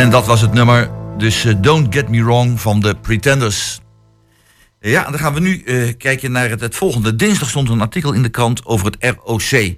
[0.00, 0.90] En dat was het nummer.
[1.18, 3.80] Dus eh, Don't Get Me Wrong van de Pretenders.
[4.80, 7.16] Ja, dan gaan we nu eh, kijken naar het, het volgende.
[7.16, 9.74] Dinsdag stond een artikel in de krant over het ROC.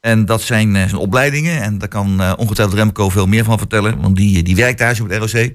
[0.00, 1.62] En dat zijn, eh, zijn opleidingen.
[1.62, 4.00] En daar kan ongetwijfeld Remco veel meer van vertellen.
[4.00, 5.52] Want die, die werkt daar zo op het ROC.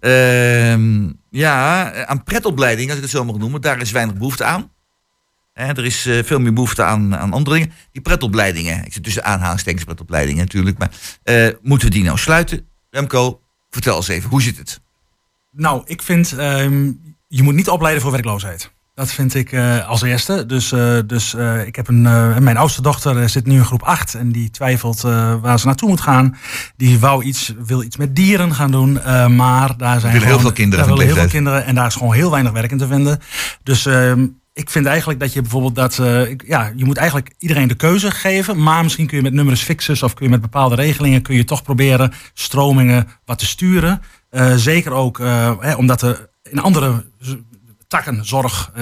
[0.00, 3.60] Ehm, ja, aan pretopleidingen, als ik het zo mag noemen.
[3.60, 4.70] Daar is weinig behoefte aan.
[5.52, 7.72] Er is veel meer behoefte aan, aan andere dingen.
[7.92, 10.78] Die pretopleidingen, ik zit tussen aanhalingstekens pretopleidingen natuurlijk.
[10.78, 10.90] Maar
[11.62, 12.70] moeten we die nou sluiten?
[12.94, 14.80] Remco, vertel eens even, hoe zit het?
[15.50, 16.90] Nou, ik vind, ehm,
[17.28, 18.70] je moet niet opleiden voor werkloosheid.
[18.94, 20.46] Dat vind ik eh, als eerste.
[20.46, 22.02] Dus, eh, dus eh, ik heb een,
[22.42, 25.00] mijn oudste dochter zit nu in groep 8 en die twijfelt
[25.40, 26.36] waar ze naartoe moet gaan.
[26.76, 28.92] Die wou iets, wil iets met dieren gaan doen,
[29.36, 32.30] maar daar zijn heel veel kinderen daar heel veel kinderen en daar is gewoon heel
[32.30, 33.20] weinig werk in te vinden.
[33.62, 37.68] Dus ehm, ik vind eigenlijk dat je bijvoorbeeld dat, eh, ja, je moet eigenlijk iedereen
[37.68, 40.74] de keuze geven, maar misschien kun je met numerus fixus of kun je met bepaalde
[40.74, 44.02] regelingen kun je toch proberen stromingen wat te sturen.
[44.30, 47.04] Eh, zeker ook eh, hè, omdat er in andere
[47.88, 48.72] takken, zorg,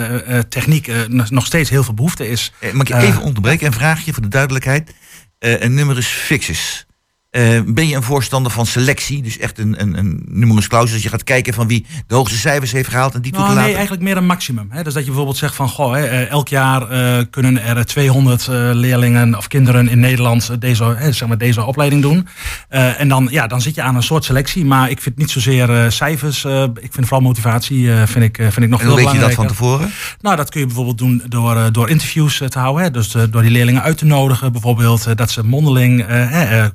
[0.49, 2.53] techniek, nog- steeds heel veel behoefte is.
[2.73, 3.67] Mag ik even onderbreken?
[3.67, 4.95] Een vraagje voor de duidelijkheid.
[5.39, 6.87] Een numerus fixus.
[7.31, 9.23] Eh, ben je een voorstander van selectie?
[9.23, 10.93] Dus echt een, een, een numerus clausus.
[10.93, 13.55] Dat je gaat kijken van wie de hoogste cijfers heeft gehaald en die toe Nou,
[13.55, 14.67] te nee, eigenlijk meer een maximum.
[14.71, 14.83] Hè?
[14.83, 18.49] Dus dat je bijvoorbeeld zegt van, goh, hè, eh, elk jaar eh, kunnen er 200
[18.49, 22.29] eh, leerlingen of kinderen in Nederland deze, hè, zeg maar deze opleiding doen.
[22.69, 24.65] En dan, ja, dan zit je aan een soort selectie.
[24.65, 26.45] Maar ik vind niet zozeer cijfers.
[26.81, 29.35] ik vind vooral motivatie vind ik, vind ik nog en veel hoe weet je dat
[29.35, 29.47] van belangrijker.
[29.47, 29.91] tevoren?
[30.21, 32.85] Nou, dat kun je bijvoorbeeld doen door, door interviews te houden.
[32.85, 32.91] Hè?
[32.91, 34.53] Dus door die leerlingen uit te nodigen.
[34.53, 36.07] Bijvoorbeeld dat ze mondeling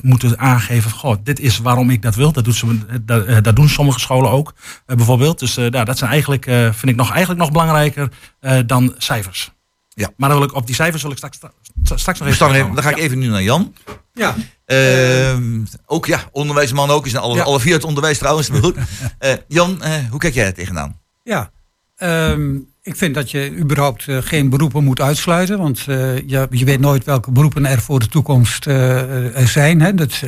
[0.01, 0.89] moeten aangeven.
[0.89, 2.31] van, Goh, dit is waarom ik dat wil.
[2.31, 4.53] Dat, doet ze, eh, dat, eh, dat doen sommige scholen ook.
[4.85, 5.39] eh, bijvoorbeeld.
[5.39, 8.93] Dus eh, nou, dat zijn eigenlijk, eh, vind ik nog, eigenlijk nog belangrijker eh, dan
[8.97, 9.51] cijfers.
[9.89, 10.09] Ja.
[10.17, 11.39] Maar dan wil ik, op die cijfers wil ik straks,
[11.83, 13.73] straks nog even dan, even- dan ga ik even nu naar Jan.
[14.13, 17.05] Ja, Ehm, ook ja, onderwijsman ook.
[17.05, 17.43] Is in alle, Ja.
[17.43, 18.49] alle vier het onderwijs trouwens.
[18.49, 18.75] Maar goed.
[19.19, 20.99] Eh, Jan, eh, hoe kijk jij er tegenaan?
[21.23, 21.51] ja.
[21.95, 25.57] Ehm, ik vind dat je überhaupt eh, geen beroepen moet uitsluiten.
[25.57, 29.01] Want eh, je, je weet nooit welke beroepen er voor de toekomst eh,
[29.45, 29.81] zijn.
[29.81, 29.93] Hè.
[29.93, 30.19] Dat,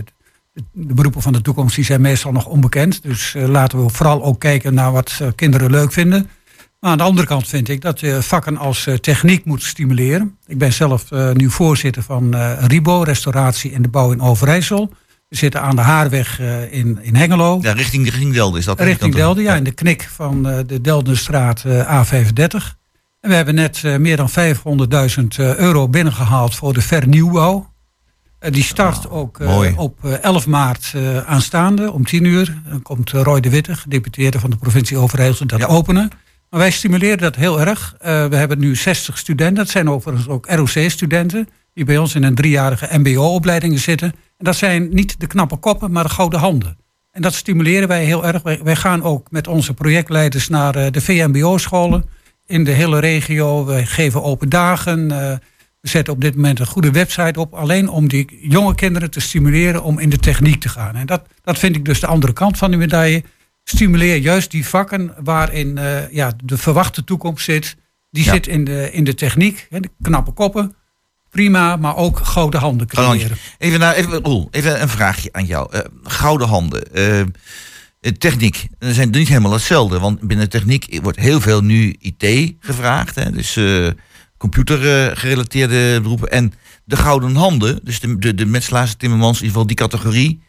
[0.53, 3.03] de beroepen van de toekomst die zijn meestal nog onbekend.
[3.03, 6.29] Dus laten we vooral ook kijken naar wat kinderen leuk vinden.
[6.79, 10.37] Maar aan de andere kant vind ik dat je vakken als techniek moet stimuleren.
[10.45, 14.91] Ik ben zelf nu voorzitter van RIBO, Restauratie en de Bouw in Overijssel.
[15.29, 17.59] We zitten aan de Haarweg eh, in, in Hengelo.
[17.61, 18.79] Ja, richting, richting Delden is dat.
[18.79, 19.19] Richting op.
[19.19, 22.75] Delden, ja, in de knik van eh, de Deldenstraat eh, A35.
[23.21, 24.33] En we hebben net eh, meer dan 500.000
[25.37, 27.73] eh, euro binnengehaald voor de vernieuwbouw.
[28.39, 29.73] Eh, die start ook eh, mooi.
[29.75, 32.61] op eh, 11 maart eh, aanstaande om 10 uur.
[32.69, 35.65] Dan komt eh, Roy de Witte, gedeputeerde van de provincie Overijssel, dat Ja.
[35.65, 36.09] openen.
[36.49, 37.95] Maar wij stimuleren dat heel erg.
[37.99, 39.55] Eh, we hebben nu 60 studenten.
[39.55, 41.47] Dat zijn overigens ook ROC-studenten.
[41.73, 44.13] Die bij ons in een driejarige MBO-opleiding zitten.
[44.37, 46.77] En dat zijn niet de knappe koppen, maar de gouden handen.
[47.11, 48.41] En dat stimuleren wij heel erg.
[48.41, 52.05] Wij, wij gaan ook met onze projectleiders naar eh, de VMBO-scholen
[52.45, 53.65] in de hele regio.
[53.65, 55.11] Wij geven open dagen.
[55.11, 55.37] eh,
[55.81, 57.53] we zetten op dit moment een goede website op.
[57.53, 60.95] Alleen om die jonge kinderen te stimuleren om in de techniek te gaan.
[60.95, 63.23] En dat, dat vind ik dus de andere kant van de medaille.
[63.63, 67.75] Stimuleer juist die vakken waarin eh, ja, de verwachte toekomst zit.
[68.11, 68.31] Die Ja.
[68.33, 69.67] zit in de, in de techniek.
[69.69, 70.75] Hè, de knappe koppen.
[71.29, 73.37] Prima, maar ook gouden handen creëren.
[73.57, 75.71] Even, naar, even, Roel, even een vraagje aan jou.
[75.71, 76.93] Eh, gouden handen.
[76.93, 77.27] eh, eh,
[78.17, 78.67] techniek.
[78.79, 79.99] Er zijn niet helemaal hetzelfde.
[79.99, 83.15] Want binnen techniek wordt heel veel nu IT gevraagd.
[83.15, 83.87] Hè, dus eh
[84.37, 86.31] computergerelateerde beroepen.
[86.31, 90.43] En de gouden handen, dus de, de, de metselaars, timmermans, in ieder geval die categorie.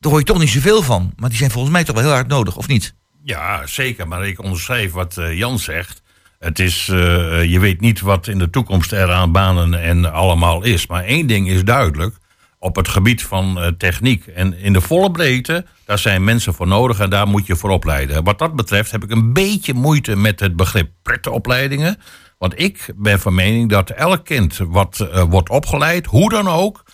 [0.00, 1.12] Daar hoor je toch niet zoveel van.
[1.16, 2.94] Maar die zijn volgens mij toch wel heel hard nodig, of niet?
[3.22, 4.08] Ja, zeker.
[4.08, 6.02] Maar ik onderschrijf wat eh, Jan zegt.
[6.38, 10.64] Het is, eh, je weet niet wat in de toekomst er aan banen en allemaal
[10.64, 10.86] is.
[10.86, 12.16] Maar één ding is duidelijk.
[12.58, 16.66] Op het gebied van eh, techniek en in de volle breedte, daar zijn mensen voor
[16.66, 18.24] nodig en daar moet je voor opleiden.
[18.24, 21.96] Wat dat betreft heb ik een beetje moeite met het begrip pretopleidingen.
[22.38, 26.84] Want ik ben van mening dat elk kind wat eh, wordt opgeleid, hoe dan ook,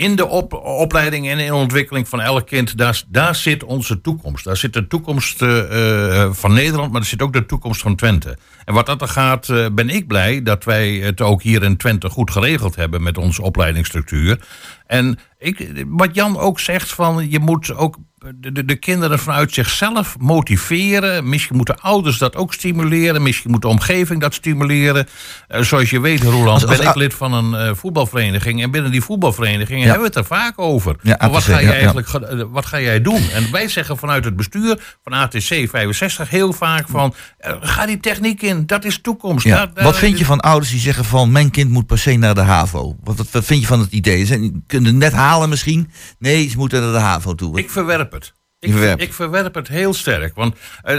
[0.00, 4.00] in de op- opleiding en in de ontwikkeling van elk kind, daar, daar zit onze
[4.00, 4.44] toekomst.
[4.44, 7.96] Daar zit de toekomst eh, eh, van Nederland, maar daar zit ook de toekomst van
[7.96, 8.36] Twente.
[8.64, 11.76] En wat dat er gaat, eh, ben ik blij dat wij het ook hier in
[11.76, 14.40] Twente goed geregeld hebben met onze opleidingsstructuur.
[14.86, 17.96] En ik, wat Jan ook zegt, van je moet ook
[18.34, 21.28] de, de, de kinderen vanuit zichzelf motiveren.
[21.28, 23.22] Misschien moeten ouders dat ook stimuleren.
[23.22, 25.08] Misschien moet de omgeving dat stimuleren.
[25.48, 28.62] Eh, zoals je weet, Roland, Als- als ben ik lid van een eh, voetbalvereniging.
[28.62, 29.84] En binnen die voetbalvereniging Ja.
[29.84, 30.96] hebben we het er vaak over.
[31.02, 33.30] Ja, Maar wat, ga je ja, eigenlijk, ge- eh, wat ga jij doen?
[33.30, 37.14] En wij zeggen vanuit het bestuur van ATC 65 heel vaak van...
[37.60, 39.46] ga die techniek in, dat is toekomst.
[39.74, 42.40] Wat vind je van ouders die zeggen van mijn kind moet per se naar de
[42.40, 42.96] HAVO?
[43.04, 44.24] Wat, wat, wat vind je van het idee?
[44.24, 45.90] Ze kunnen het net halen misschien?
[46.18, 47.58] Nee, ze moeten naar de HAVO toe.
[47.58, 48.09] Ik verwerp
[48.60, 50.34] Ik, verwerpt ik verwerp het heel sterk.
[50.34, 50.94] Want eh,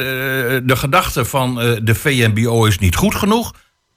[0.64, 3.54] de gedachte van eh, de VMBO is niet goed genoeg.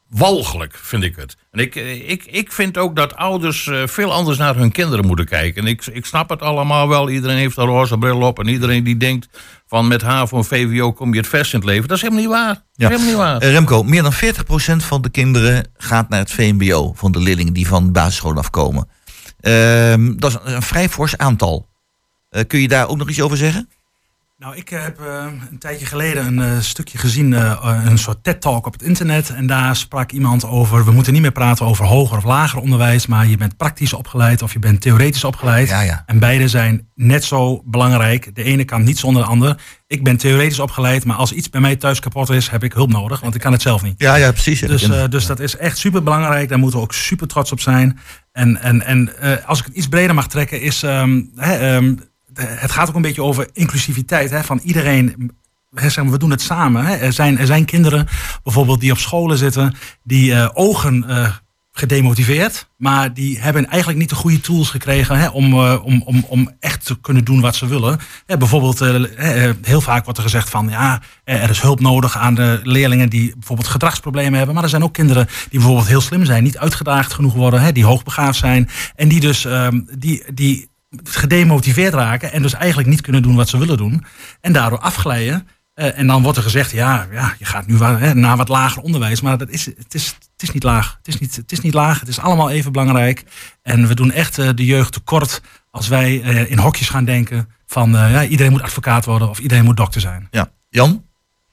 [0.09, 1.37] Walgelijk vind ik het.
[1.50, 5.07] En ik, eh, ik, ik vind ook dat ouders eh, veel anders naar hun kinderen
[5.07, 5.62] moeten kijken.
[5.62, 7.11] En ik, ik snap het allemaal wel.
[7.11, 8.38] Iedereen heeft een roze bril op.
[8.38, 9.29] En iedereen die denkt
[9.66, 11.88] van met HAVO en VWO kom je het verst in het leven.
[11.88, 12.62] Dat is helemaal niet waar.
[12.77, 13.40] Is helemaal niet waar.
[13.40, 17.53] Eh, Remco, meer dan 40% van de kinderen gaat naar het VMBO van de leerlingen
[17.53, 18.88] die van de basisschool afkomen.
[19.40, 21.68] Ehm, dat is een vrij fors aantal.
[22.35, 23.68] Eh, kun je daar ook nog iets over zeggen?
[24.38, 27.33] Nou, ik eh, heb eh, een tijdje geleden een stukje gezien,
[27.87, 29.31] een soort TED-talk op het internet.
[29.31, 33.07] En daar sprak iemand over, we moeten niet meer praten over hoger of lager onderwijs,
[33.07, 35.68] maar je bent praktisch opgeleid of je bent theoretisch opgeleid.
[35.68, 36.03] Ja, ja.
[36.07, 38.35] En beide zijn net zo belangrijk.
[38.35, 39.61] De ene kan niet zonder de ander.
[39.87, 42.90] Ik ben theoretisch opgeleid, maar als iets bij mij thuis kapot is, heb ik hulp
[42.90, 43.94] nodig, want ik kan het zelf niet.
[43.97, 44.61] Ja, ja, precies.
[44.61, 46.49] Dus, dus dat is echt super belangrijk.
[46.49, 47.99] Daar moeten we ook super trots op zijn.
[48.33, 49.11] En, en, en
[49.47, 50.83] als ik het iets breder mag trekken, is.
[50.83, 51.94] ehm, ehm,
[52.35, 54.31] het gaat ook een beetje over inclusiviteit.
[54.31, 55.33] Hè, van iedereen.
[55.70, 57.01] We doen het samen.
[57.01, 58.09] Er, zijn, er zijn kinderen
[58.42, 59.75] bijvoorbeeld die op scholen zitten.
[60.03, 61.05] die eh, ogen.
[61.09, 61.35] eh,
[61.77, 66.25] gedemotiveerd, maar die hebben eigenlijk niet de goede tools gekregen hè, om, eh, om, om,
[66.29, 67.99] om echt te kunnen doen wat ze willen.
[68.27, 72.18] Bijvoorbeeld, eh, eh, heel vaak wordt er gezegd van ja, eh, er is hulp nodig
[72.18, 74.55] aan de leerlingen die bijvoorbeeld gedragsproblemen hebben.
[74.55, 77.73] Maar er zijn ook kinderen die bijvoorbeeld heel slim zijn, niet uitgedaagd genoeg worden, hè,
[77.73, 80.68] die hoogbegaafd zijn en die dus ehm, die, die
[81.02, 84.04] gedemotiveerd raken en dus eigenlijk niet kunnen doen wat ze willen doen
[84.40, 85.48] en daardoor afglijden.
[85.74, 88.83] Eh, en dan wordt er gezegd, ja, ja je gaat nu hè, naar wat lager
[88.83, 89.20] onderwijs.
[89.20, 90.94] Maar dat is, het, is, het is niet laag.
[90.96, 92.00] Het is niet, het is niet laag.
[92.00, 93.24] Het is allemaal even belangrijk.
[93.62, 97.48] En we doen echt eh, de jeugd tekort als wij eh, in hokjes gaan denken
[97.66, 100.28] van eh, ja, iedereen moet advocaat worden of iedereen moet dokter zijn.
[100.30, 100.50] Ja.
[100.68, 101.04] Jan?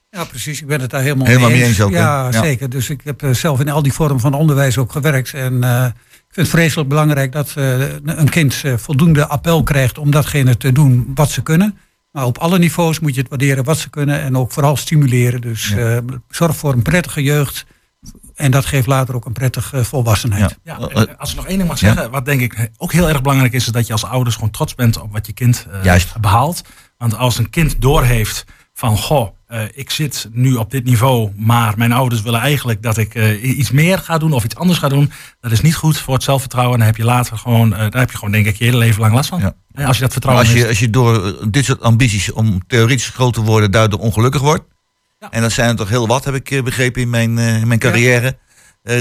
[0.10, 0.62] Ja, precies.
[0.62, 1.98] Ik ben het daar helemaal, Helemaal mee mee eens ook, hè?
[1.98, 2.42] Ja, Ja.
[2.42, 2.70] zeker.
[2.70, 5.34] Dus ik heb zelf in al die vormen van onderwijs ook gewerkt.
[5.34, 5.86] En eh,
[6.32, 10.58] ik vind het vreselijk belangrijk dat eh, een kind eh, voldoende appel krijgt om datgene
[10.58, 11.78] te doen wat ze kunnen.
[12.12, 15.42] Maar op alle niveaus moet je het waarderen wat ze kunnen en ook vooral stimuleren.
[15.42, 15.98] Dus eh,
[16.30, 17.66] zorg voor een prettige jeugd.
[18.36, 20.58] En dat geeft later ook een prettige volwassenheid.
[20.64, 20.76] Ja.
[21.18, 23.66] Als ik nog één ding mag zeggen, wat denk ik ook heel erg belangrijk is,
[23.66, 26.20] is dat je als ouders gewoon trots bent op wat je kind eh, Juist.
[26.20, 26.62] behaalt.
[26.98, 28.46] Want als een kind doorheeft
[28.82, 32.98] van, goh, eh, ik zit nu op dit niveau, maar mijn ouders willen eigenlijk dat
[32.98, 35.12] ik eh, iets meer ga doen of iets anders ga doen.
[35.40, 36.74] Dat is niet goed voor het zelfvertrouwen.
[36.74, 38.78] En dan heb je later gewoon, eh, daar heb je gewoon denk ik je hele
[38.78, 39.40] leven lang last van.
[39.40, 39.56] Ja.
[39.74, 42.68] Eh, Als je dat Maar vertrouwen als je, als je door dit soort ambities om
[42.68, 44.64] theoretisch groot te worden daardoor ongelukkig wordt.
[45.20, 45.32] Ja.
[45.32, 48.38] En dat zijn er toch heel wat, heb ik begrepen in mijn, in mijn carrière.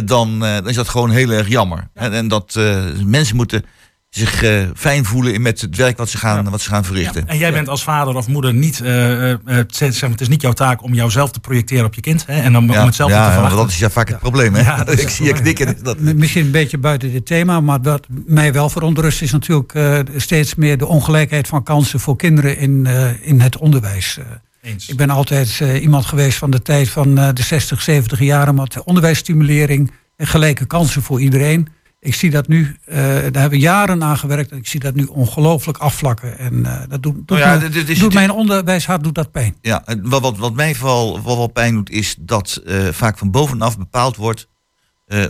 [0.05, 1.91] dan, is dat gewoon heel erg jammer.
[1.95, 2.59] En, en dat
[3.05, 3.65] mensen moeten
[4.11, 7.29] zich eh, fijn voelen in met het werk wat ze gaan, wat ze gaan verrichten.
[7.29, 10.29] En jij bent als vader of moeder niet, eh, eh, het, zeg maar, het is
[10.29, 12.27] niet jouw taak om jouzelf te projecteren op je kind.
[12.27, 13.59] Hè, en om, om het zelf ja, te ja, verwachten.
[13.59, 14.55] dat is ja vaak het probleem.
[14.55, 14.61] Hè?
[14.61, 15.77] Ja, ik zie je knikken.
[15.83, 19.99] Dat, Misschien een beetje buiten dit thema, maar wat mij wel verontrust is natuurlijk eh,
[20.17, 24.19] steeds meer de ongelijkheid van kansen voor kinderen in, eh, in het onderwijs.
[24.63, 24.89] Eens.
[24.89, 28.55] Ik ben altijd eh, iemand geweest van de tijd van eh, de 60, 70 jaren
[28.55, 31.69] met onderwijsstimulering en gelijke kansen voor iedereen.
[32.01, 34.95] Ik zie dat nu, eh, daar hebben we jaren aan gewerkt en ik zie dat
[34.95, 36.39] nu ongelooflijk afvlakken.
[36.39, 39.15] En eh, dat doet, doet, Nou ja, me- dit- dit is- doet mijn onderwijshart doet
[39.15, 39.55] dat pijn.
[39.61, 43.31] Ja, wat, wat, wat mij vooral wat wel pijn doet, is dat eh, vaak van
[43.31, 44.49] bovenaf bepaald wordt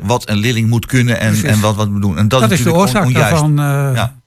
[0.02, 1.48] wat een leerling moet kunnen en, Precies.
[1.48, 2.18] en wat wat moet doen.
[2.18, 3.04] En dat, Dat, is de oorzaak
[3.42, 4.20] on- eh Ja.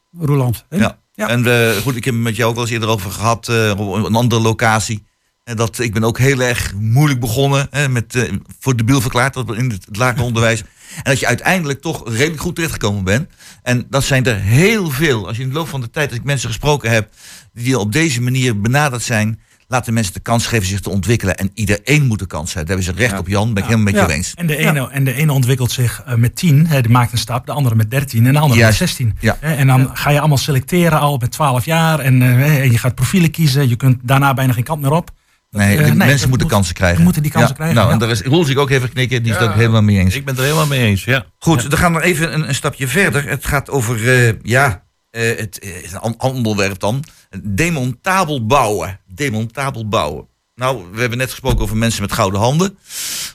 [0.69, 0.77] Hè?
[0.77, 0.97] Ja.
[1.13, 1.27] Ja.
[1.29, 1.43] En
[1.81, 4.15] goed, ik heb het met jou ook wel eens eerder over gehad, eh, op een
[4.15, 5.03] andere locatie.
[5.43, 8.29] En dat, ik ben ook heel erg moeilijk begonnen, hè, met,
[8.59, 10.63] voor debiel verklaard dat in het lager onderwijs.
[10.95, 13.29] En dat je uiteindelijk toch redelijk goed terechtgekomen bent.
[13.63, 15.27] En dat zijn er heel veel.
[15.27, 17.09] Als je in de loop van de tijd, als ik mensen gesproken heb,
[17.53, 21.37] die op deze manier benaderd zijn, laten mensen de kans geven zich te ontwikkelen.
[21.37, 22.75] En iedereen moet de kans hebben.
[22.75, 23.53] Daar hebben ze recht op, Jan.
[23.53, 24.07] Ben ik helemaal met Ja.
[24.07, 24.33] je eens.
[24.35, 27.17] En de, ene, en de ene ontwikkelt zich eh, met 10, hè, die maakt een
[27.17, 28.79] stap, de andere met 13 en de andere Juist.
[28.79, 29.17] met 16.
[29.19, 29.37] Ja.
[29.39, 32.77] Hè, en dan ga je allemaal selecteren al met 12 jaar en, eh, en je
[32.77, 33.69] gaat profielen kiezen.
[33.69, 35.11] Je kunt daarna bijna geen kant meer op.
[35.53, 37.03] Dat, Nee, eh, de mensen dat moeten moet- kansen krijgen.
[37.03, 37.93] moeten die kansen Ja, krijgen, Nou, ja.
[37.93, 39.23] en daar is Roel zich ook even knikken.
[39.23, 39.51] Die is het Ja.
[39.51, 40.15] ook helemaal mee eens.
[40.15, 41.25] Ik ben het er helemaal mee eens, ja.
[41.39, 43.27] Goed, dan gaan we even een, een stapje verder.
[43.29, 45.69] Het gaat over, eh, ja, eh, het eh,
[46.01, 47.03] een onderwerp dan.
[47.43, 48.99] Demontabel bouwen.
[49.07, 50.27] Demontabel bouwen.
[50.55, 52.77] Nou, we hebben net gesproken over mensen met gouden handen.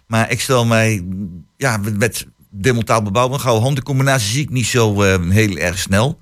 [0.06, 1.04] Maar ik stel mij,
[1.56, 5.56] ja, met, met demontabel bouwen en gouden handen combinatie zie ik niet zo eh, heel
[5.56, 6.20] erg snel.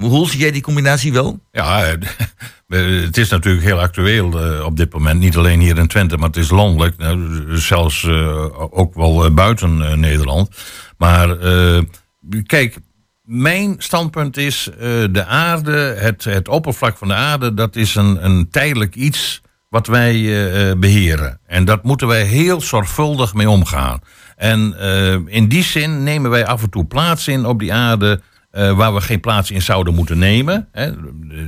[0.00, 1.40] Hoe zie jij die combinatie wel?
[1.52, 1.94] Ja, eh,
[3.04, 5.20] het is natuurlijk heel actueel eh, op dit moment.
[5.20, 6.96] Niet alleen hier in Twente, maar het is landelijk.
[6.96, 10.50] nou, zelfs eh, ook wel buiten Nederland.
[10.96, 11.36] Maar
[12.46, 12.76] kijk,
[13.22, 14.70] mijn standpunt is...
[15.10, 17.54] de aarde, het, het oppervlak van de aarde...
[17.54, 21.40] dat is een, een tijdelijk iets wat wij eh, eh, beheren.
[21.46, 24.00] En dat moeten wij heel zorgvuldig mee omgaan.
[24.36, 24.76] En
[25.26, 28.20] in die zin nemen wij af en toe plaats in op die aarde...
[28.58, 30.68] eh, waar we geen plaats in zouden moeten nemen.
[30.72, 30.86] Hè.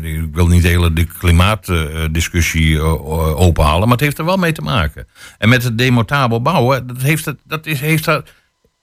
[0.02, 4.62] Ik wil niet de hele klimaatdiscussie eh, openhalen, maar het heeft er wel mee te
[4.62, 5.06] maken.
[5.38, 8.30] En met het demontabel bouwen, dat heeft, het, dat is, heeft dat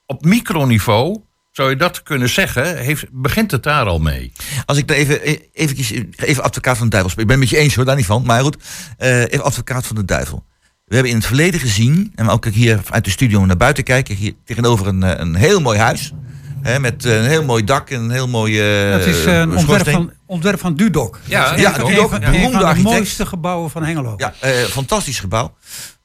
[0.06, 4.32] op microniveau, zou je dat kunnen zeggen, heeft, begint het daar al mee.
[4.66, 5.22] Als ik daar even,
[5.54, 7.24] even, even advocaat van de duivel speel.
[7.24, 8.24] Ik ben het met je eens hoor, daar niet van.
[8.26, 8.58] Maar goed,
[8.98, 10.46] eh, even advocaat van de duivel.
[10.86, 14.16] We hebben in het verleden gezien, en ook hier uit de studio naar buiten kijken,
[14.16, 16.14] hier tegenover een, eh, een heel mooi huis.
[16.62, 19.34] Hè, met eh, een heel mooi dak en een heel mooi eh Dat is eh,
[19.40, 19.94] een ontwerp schoorsteen.
[19.94, 21.20] van, ontwerp van Dudok.
[21.26, 22.96] Ja, ja, een van- Dudok, een van- beroemde een van de architect.
[22.96, 24.14] mooiste gebouwen van Hengelo.
[24.18, 25.56] Ja, eh, fantastisch gebouw.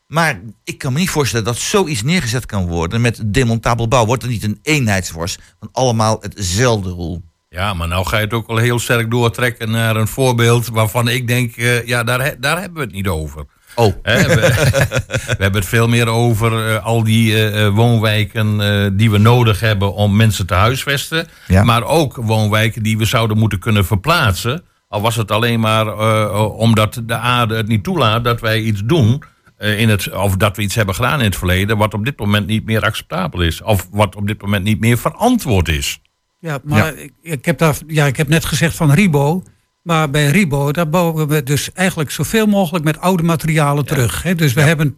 [0.07, 4.07] Maar ik kan me niet voorstellen dat zoiets neergezet kan worden met demontabel bouw.
[4.07, 7.23] Wordt er niet een eenheidsworst van allemaal hetzelfde roel?
[7.49, 11.09] Ja, maar nou ga je het ook wel heel sterk doortrekken naar een voorbeeld waarvan
[11.09, 13.45] ik denk, eh, ja, daar, daar hebben we het niet over.
[13.75, 14.13] Oh, we,
[15.39, 19.19] we hebben het veel meer over eh, al die eh, eh, woonwijken eh, die we
[19.19, 21.27] nodig hebben om mensen te huisvesten.
[21.47, 21.65] Ja.
[21.65, 24.63] Maar ook woonwijken die we zouden moeten kunnen verplaatsen.
[24.89, 28.81] Al was het alleen maar eh, omdat de aarde het niet toelaat dat wij iets
[28.85, 29.23] doen.
[29.57, 31.77] eh, in het, of dat we iets hebben gedaan in het verleden.
[31.77, 33.63] wat op dit moment niet meer acceptabel is.
[33.63, 36.01] Of wat op dit moment niet meer verantwoord is.
[36.41, 39.43] Ja, maar Ik, ik, heb daar, ja, ik heb net gezegd van Ribo.
[39.83, 44.23] Maar bij Ribo, daar bouwen we dus eigenlijk zoveel mogelijk met oude materialen terug.
[44.23, 44.35] Hè.
[44.35, 44.95] Dus we hebben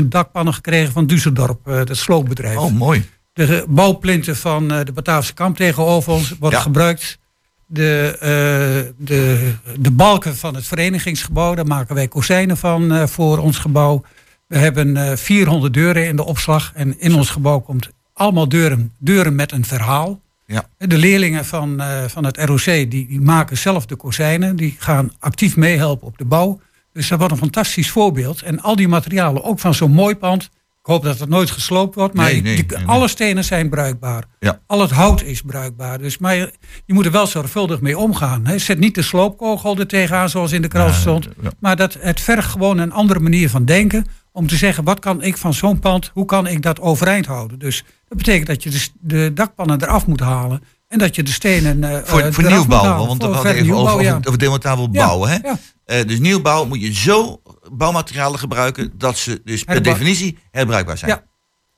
[0.00, 2.56] 20.000 dakpannen gekregen van Düsseldorp, eh dat sloopbedrijf.
[2.56, 3.08] oh mooi.
[3.32, 6.64] De bouwplinten van eh, de Bataafse kamp tegenover ons worden Ja.
[6.64, 7.18] gebruikt.
[7.66, 13.58] De, eh, de, de balken van het verenigingsgebouw, daar maken wij kozijnen van voor ons
[13.58, 14.02] gebouw.
[14.46, 16.70] We hebben eh 400 deuren in de opslag.
[16.74, 20.20] En in ons gebouw komt allemaal deuren, deuren met een verhaal.
[20.52, 20.68] Ja.
[20.78, 24.56] De leerlingen van, eh, van het ROC die, die maken zelf de kozijnen.
[24.56, 26.60] Die gaan actief meehelpen op de bouw.
[26.92, 28.42] Dus dat wordt een fantastisch voorbeeld.
[28.42, 30.42] En al die materialen, ook van zo'n mooi pand.
[30.82, 32.14] Ik hoop dat het nooit gesloopt wordt.
[32.14, 34.24] Maar Nee, nee, die- nee, alle stenen zijn bruikbaar.
[34.40, 34.60] Ja.
[34.66, 35.98] Al het hout is bruikbaar.
[35.98, 36.52] Dus, maar je,
[36.86, 38.46] je moet er wel zorgvuldig mee omgaan.
[38.46, 38.58] Hè.
[38.58, 41.28] Zet niet de sloopkogel er tegenaan zoals in de krant stond.
[41.42, 41.50] ja.
[41.58, 44.06] Maar dat, het vergt gewoon een andere manier van denken.
[44.32, 47.58] Om te zeggen, wat kan ik van zo'n pand, hoe kan ik dat overeind houden?
[47.58, 50.62] Dus dat betekent dat je de, de dakpannen eraf moet halen.
[50.88, 53.06] En dat je de stenen eh, Voor, eh, voor nieuwbouw, halen.
[53.06, 54.18] want Voor we hadden even over, ja.
[54.24, 55.28] over, demontabel Ja, bouwen.
[55.30, 55.36] Hè?
[55.42, 55.58] ja.
[55.84, 60.98] Eh, dus nieuwbouw moet je zo bouwmaterialen gebruiken dat ze dus per Herbruik- definitie herbruikbaar
[60.98, 61.10] zijn.
[61.10, 61.22] Ja.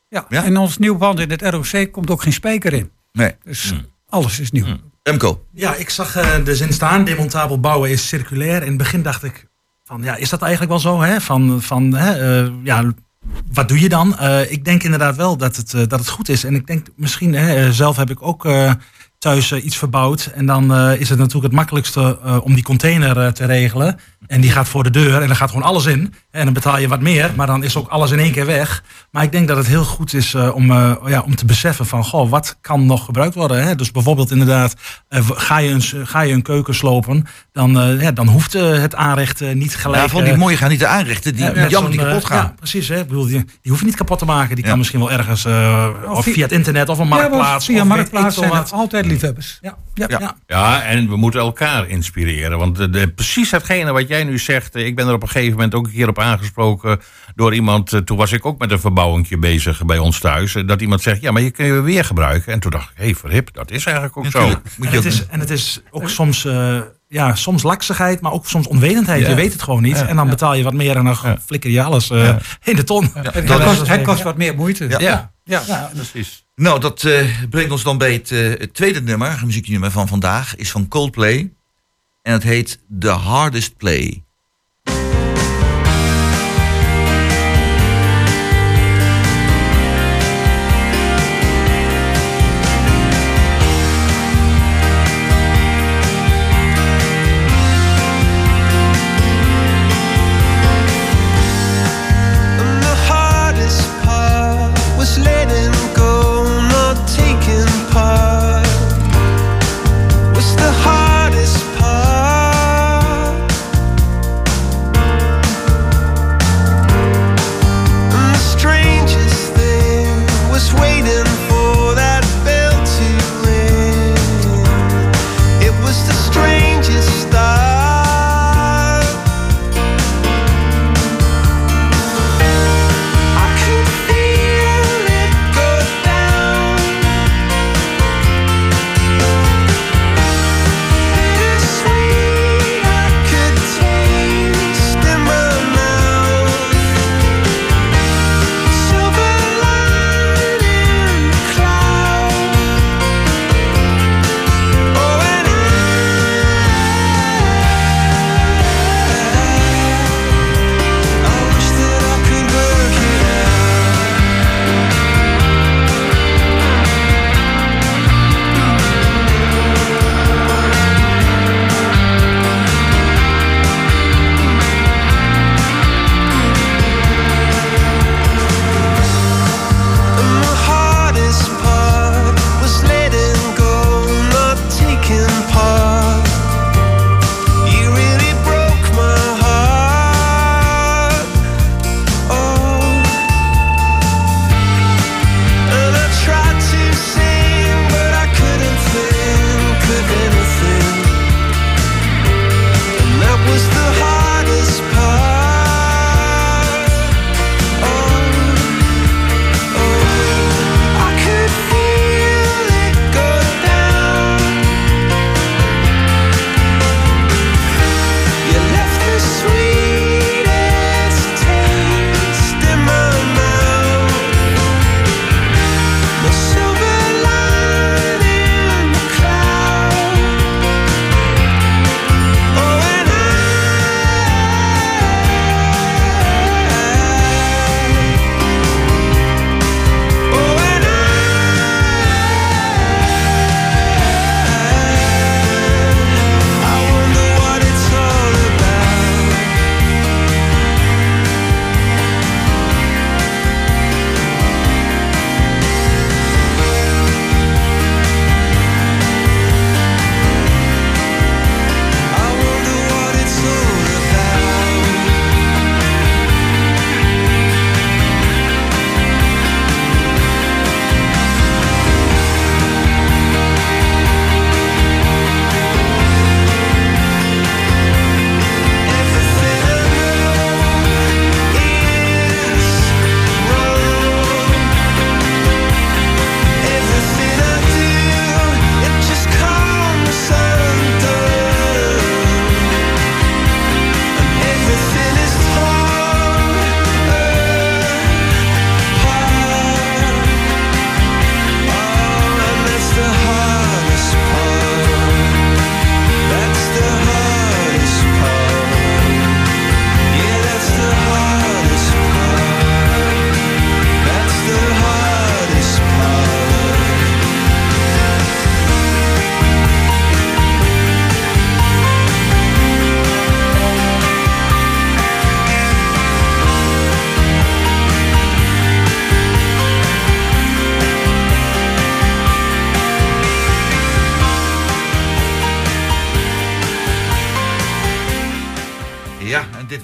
[0.08, 0.26] Ja.
[0.28, 0.44] Ja?
[0.44, 2.90] En ons nieuw pand in het ROC komt ook geen spijker in.
[3.12, 3.36] Nee.
[3.42, 3.74] Dus
[4.08, 4.66] alles is nieuw.
[5.02, 5.44] Remco.
[5.52, 8.62] Ja, ik zag eh, de zin staan, demontabel bouwen is circulair.
[8.62, 9.46] In het begin dacht ik,
[10.00, 11.00] ja, is dat eigenlijk wel zo?
[11.00, 11.20] Hè?
[11.20, 12.92] Van, van, hè, eh, ja,
[13.52, 14.18] wat doe je dan?
[14.18, 16.44] Eh, ik denk inderdaad wel dat het, eh, dat het goed is.
[16.44, 18.48] En ik denk misschien, hè, zelf heb ik ook
[19.18, 20.30] thuis iets verbouwd.
[20.34, 23.98] En dan is het natuurlijk het makkelijkste om die container te regelen.
[24.26, 26.14] En die gaat voor de deur en er gaat gewoon alles in.
[26.30, 28.82] En dan betaal je wat meer, maar dan is ook alles in één keer weg.
[29.10, 31.86] Maar ik denk dat het heel goed is eh, om, eh, ja, om te beseffen
[31.86, 33.62] van, goh, wat kan nog gebruikt worden?
[33.66, 33.74] Hè?
[33.74, 34.74] Dus bijvoorbeeld inderdaad,
[35.08, 38.94] eh, ga, je een, ga je een keuken slopen, dan, eh, ja, dan hoeft het
[38.94, 40.02] aanrecht niet gelijk...
[40.02, 42.36] Ja, van die mooie gaan niet te aanrichten, die ja, jammer niet kapot gaan.
[42.44, 42.88] Ja, precies.
[42.88, 42.98] Hè?
[43.00, 44.54] Ik bedoel, die, die hoef je niet kapot te maken.
[44.54, 44.70] Die Ja.
[44.70, 47.66] kan misschien wel ergens, eh, of via- via het internet of een Ja, marktplaats.
[47.66, 48.72] via of weet marktplaats zijn wat.
[48.72, 49.58] altijd liefhebbers.
[49.62, 49.76] Ja.
[49.94, 50.06] Ja.
[50.08, 50.18] Ja.
[50.20, 50.34] Ja.
[50.46, 52.58] Ja, en we moeten elkaar inspireren.
[52.58, 54.74] Want de, de- precies hetgene wat jij nu zegt.
[54.74, 57.00] eh, Ik ben er op een gegeven moment ook een keer op aangesproken
[57.34, 57.92] door iemand.
[57.92, 60.54] eh, Toen was ik ook met een verbouwingje bezig bij ons thuis.
[60.54, 62.52] eh, Dat iemand zegt, ja, maar je kun je weer gebruiken.
[62.52, 64.52] En toen dacht ik, hé, hey, verhip, dat is eigenlijk ook Natuurlijk.
[64.54, 64.70] zo.
[64.76, 68.20] Moet En je het, ook is, en het is ook soms, eh, ja, soms laksigheid,
[68.20, 69.22] maar ook soms onwetendheid.
[69.22, 69.28] Ja.
[69.28, 69.98] Je weet het gewoon niet.
[69.98, 70.06] Ja.
[70.06, 71.36] En dan betaal je wat meer en dan Ja.
[71.46, 73.10] flikker je alles eh, in de ton.
[73.14, 74.88] Het, dat kost, is- het kost wat meer moeite.
[74.88, 74.98] Ja.
[75.00, 75.62] Ja, Ja.
[75.66, 75.90] Ja.
[75.94, 76.46] precies.
[76.54, 77.08] Nou, dat
[77.50, 81.52] brengt ons dan bij het, het tweede nummer, het muzieknummer van vandaag, is van Coldplay.
[82.22, 84.24] En het heet The Hardest Play.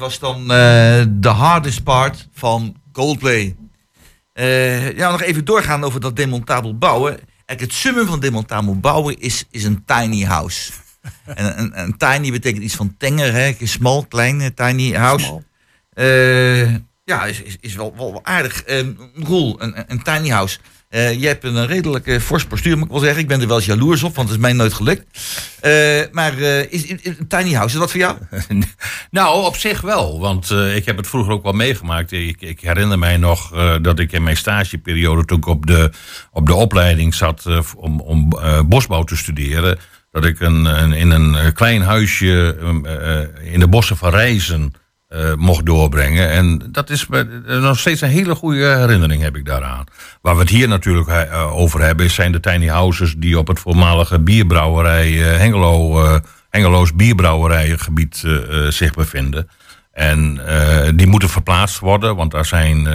[0.08, 3.56] Was dan eh, The Hardest Part van Coldplay.
[4.32, 7.10] Eh, ja, nog even doorgaan over dat demontabel bouwen.
[7.12, 10.72] Eigenlijk het summum van demontabel bouwen is, is een tiny house.
[11.24, 13.56] en een, een tiny betekent iets van tenger, hè?
[13.62, 15.42] smal, klein, eh, tiny house.
[17.04, 18.62] Ja, is, is, is wel, wel, wel aardig.
[18.62, 20.58] Eh, Roel, een, een- een tiny house.
[20.88, 23.20] Eh, je hebt een redelijk eh, fors postuur, moet ik wel zeggen.
[23.20, 25.18] Ik ben er wel eens jaloers op, want het is mij nooit gelukt.
[25.60, 28.16] Eh, maar is, een tiny house, is dat voor jou?
[29.10, 30.20] Nou, op zich wel.
[30.20, 32.12] Want ik heb het vroeger ook wel meegemaakt.
[32.12, 33.50] Ik, ik herinner mij nog
[33.82, 35.24] dat ik in mijn stageperiode...
[35.24, 35.92] toen ik op de,
[36.32, 39.78] op de opleiding zat om, om bosbouw te studeren...
[40.10, 44.74] dat ik een, in een klein huisje eh, in de bossen van Rijzen
[45.08, 46.28] eh, mocht doorbrengen.
[46.30, 49.84] En dat is eh, nog steeds een hele goede herinnering heb ik daaraan.
[50.22, 52.10] Waar we het hier natuurlijk eh, over hebben...
[52.10, 56.02] zijn de tiny houses die op het voormalige bierbrouwerij eh, Hengelo...
[56.50, 59.48] Hengeloos bierbrouwerijengebied eh, zich bevinden.
[59.92, 60.40] En
[60.96, 62.88] die moeten verplaatst worden, want daar zijn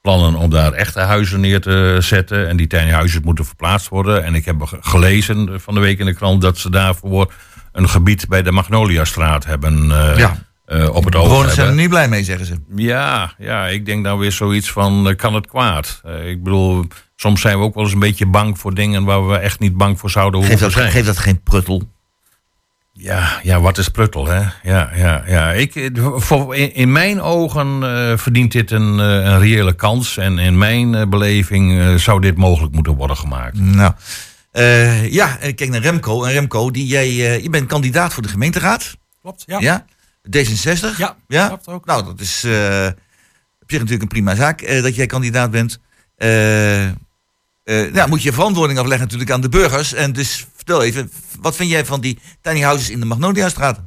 [0.00, 2.48] plannen om daar echte huizen neer te zetten.
[2.48, 4.24] En die tiny huizen moeten verplaatst worden.
[4.24, 7.32] En ik heb ge- gelezen van de week in de krant dat ze daarvoor
[7.72, 9.86] een gebied bij de Magnoliastraat hebben
[10.16, 10.36] Ja.
[10.66, 12.54] Eh, op het oog bewoners zijn er niet blij mee, zeggen ze.
[12.74, 16.00] Ja, ja, ik denk nou weer zoiets van, eh, kan het kwaad?
[16.04, 16.84] Eh, ik bedoel,
[17.16, 19.76] soms zijn we ook wel eens een beetje bang voor dingen waar we echt niet
[19.76, 20.90] bang voor zouden Geef hoeven dat, zijn.
[20.90, 21.82] geef dat geen pruttel.
[22.92, 24.40] Ja, ja, wat is pruttel, hè?
[24.62, 25.52] Ja, ja, ja.
[25.52, 30.16] Ik, voor, in, in mijn ogen eh, verdient dit een, een reële kans.
[30.16, 33.58] En in mijn beleving zou dit mogelijk moeten worden gemaakt.
[33.58, 33.92] Nou,
[34.54, 36.24] eh, ja, ik kijk naar Remco.
[36.24, 37.12] En Remco, die, jij,
[37.42, 38.96] je bent kandidaat voor de gemeenteraad.
[39.22, 39.58] Klopt, ja.
[39.60, 39.84] Ja?
[40.28, 40.96] D66?
[40.96, 41.58] Ja, ja?
[41.64, 41.86] ook.
[41.86, 42.88] Nou, dat is eh,
[43.64, 45.80] op zich natuurlijk een prima zaak eh, dat jij kandidaat bent.
[46.16, 49.92] Eh, nou, moet je verantwoording afleggen natuurlijk aan de burgers.
[49.92, 51.10] En dus vertel even,
[51.40, 53.80] wat vind jij van die tiny houses in de Magnoliastraat?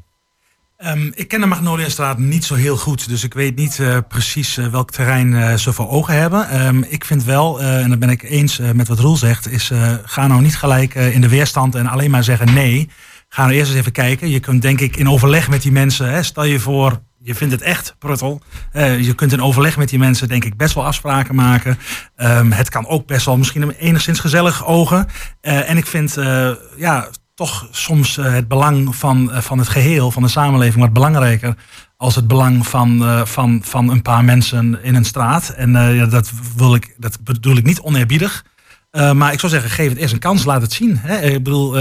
[0.78, 4.92] Ehm, ik ken de Magnoliastraat niet zo heel goed, dus ik weet niet precies welk
[4.92, 6.50] terrein eh, ze voor ogen hebben.
[6.50, 9.72] Ehm, ik vind wel, en dan ben ik eens met wat Roel zegt, is
[10.04, 12.90] ga nou niet gelijk in de weerstand en alleen maar zeggen nee.
[13.30, 14.30] Ga nou eerst eens even kijken.
[14.30, 17.53] Je kunt denk ik in overleg met die mensen, hè, stel je voor, je vindt
[17.53, 18.41] het echt pruttel.
[18.71, 21.78] Eh, je kunt in overleg met die mensen denk ik best wel afspraken maken.
[22.15, 25.07] Ehm, het kan ook best wel misschien enigszins gezellig ogen.
[25.41, 30.21] Eh, en ik vind, eh, ja, toch soms het belang van, van het geheel, van
[30.23, 31.55] de samenleving, wat belangrijker
[31.97, 35.49] als het belang van, van, van een paar mensen in een straat.
[35.49, 38.45] En ja, dat, wil ik, dat bedoel ik niet oneerbiedig.
[38.91, 40.97] Maar ik zou zeggen, geef het eerst een kans, laat het zien.
[40.97, 41.21] Hè?
[41.21, 41.75] Ik bedoel,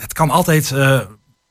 [0.00, 1.00] het kan altijd eh,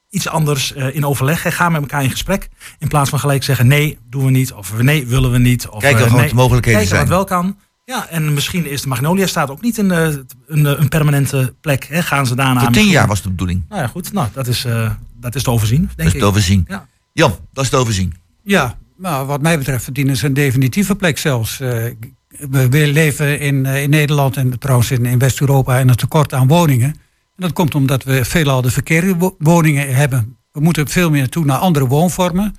[0.09, 1.43] iets anders eh, in overleg.
[1.43, 1.51] Hè?
[1.51, 2.49] Ga met elkaar in gesprek.
[2.79, 4.53] In plaats van gelijk zeggen, nee, doen we niet.
[4.53, 5.67] Of nee, willen we niet.
[5.67, 6.21] Of, Kijken eh, gewoon nee.
[6.21, 7.09] wat de mogelijkheden Kijken zijn.
[7.09, 7.57] wat wel kan.
[7.85, 10.07] Ja, en misschien is de Magnolia staat ook niet een, eh,
[10.47, 11.85] een, een permanente plek.
[11.87, 12.01] Hè?
[12.01, 12.53] Gaan ze daarna...
[12.53, 13.65] Voor tien misschien- jaar was de bedoeling.
[13.69, 14.13] Nou ja, goed.
[14.13, 16.19] Nou, dat is, eh, dat is te overzien, denk Dat is ik.
[16.19, 16.65] te overzien.
[16.67, 16.87] Ja.
[17.13, 18.13] Jan, dat is te overzien.
[18.43, 21.59] Ja, maar wat mij betreft verdienen ze een definitieve plek zelfs.
[21.59, 21.83] Eh,
[22.49, 26.95] we, leven in, eh, in Nederland en trouwens in, in West-Europa een tekort aan woningen.
[27.39, 30.37] Dat komt omdat we veelal de verkeerde wo- woningen hebben.
[30.51, 32.55] We moeten veel meer toe naar andere woonvormen.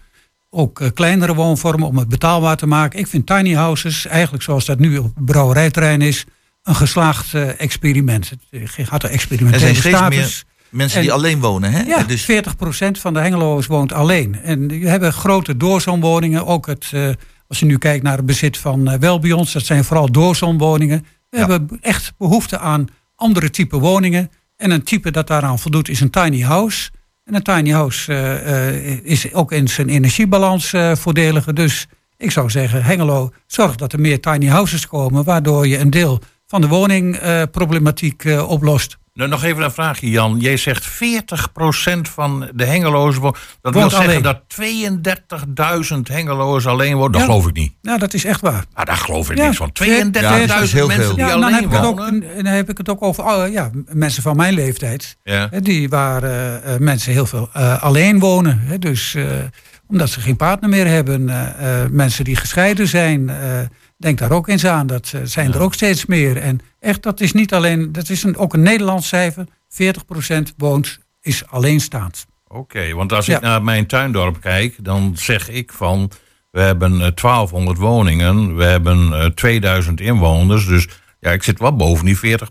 [0.50, 2.98] Ook eh, kleinere woonvormen om het betaalbaar te maken.
[2.98, 6.24] Ik vind tiny houses, eigenlijk zoals dat nu op brouwerijterrein is,
[6.62, 8.30] een geslaagd eh, experiment.
[8.30, 10.16] Het eh, een Er experimentele zijn steeds status.
[10.16, 11.72] meer mensen die En- alleen wonen.
[11.72, 11.82] Hè?
[11.82, 14.40] Ja, dus 40% van de Hengeloers woont alleen.
[14.42, 16.46] En je hebben grote doorzoomwoningen.
[16.46, 16.92] Ook het,
[17.48, 21.06] als je nu kijkt naar het bezit van Welbions, dat zijn vooral doorzoomwoningen.
[21.30, 21.46] We Ja.
[21.48, 22.84] hebben echt behoefte aan
[23.16, 24.30] andere type woningen.
[24.60, 26.90] En een type dat daaraan voldoet is een tiny house.
[27.24, 31.54] En een tiny house eh, eh, is ook in zijn energiebalans eh, voordeliger.
[31.54, 31.86] Dus
[32.16, 35.24] ik zou zeggen, Hengelo, zorg dat er meer tiny houses komen...
[35.24, 38.98] waardoor je een deel van de woningproblematiek oplost.
[39.20, 40.36] Nou, nog even een vraagje, Jan.
[40.38, 40.90] Jij zegt 40%
[42.00, 43.36] van de Hengeloos woont.
[43.62, 47.12] Dat wil zeggen dat 32.000 Hengeloos alleen wonen.
[47.12, 47.26] Dat Ja.
[47.26, 47.72] geloof ik niet.
[47.82, 48.64] Nou, dat is echt waar.
[48.72, 49.72] Ah, daar geloof ik Ja, niks van.
[49.72, 51.14] 32.000 Ja, heel mensen veel.
[51.14, 52.34] die Ja, dan alleen heb, ik het ook, wonen.
[52.36, 55.16] en dan heb ik het ook over oh, ja, mensen van mijn leeftijd.
[55.60, 58.60] Die waar eh, mensen heel veel eh, alleen wonen.
[58.64, 59.24] Hè, dus eh,
[59.86, 61.28] omdat ze geen partner meer hebben.
[61.28, 63.30] eh, eh, mensen die gescheiden zijn.
[64.00, 64.86] Eh, denk daar ook eens aan.
[64.86, 66.36] Dat eh, zijn er ook steeds meer.
[66.36, 67.92] En echt, dat is niet alleen.
[67.92, 69.46] Dat is een, ook een Nederlands cijfer.
[69.68, 72.26] 40% woont, is alleenstaand.
[72.48, 73.36] Oké, want als Ja.
[73.36, 76.10] ik naar mijn tuindorp kijk, dan zeg ik van...
[76.50, 80.66] we hebben eh, 1200 woningen, we hebben eh, 2000 inwoners...
[80.66, 80.88] dus
[81.20, 82.50] ja, ik zit wel boven die 40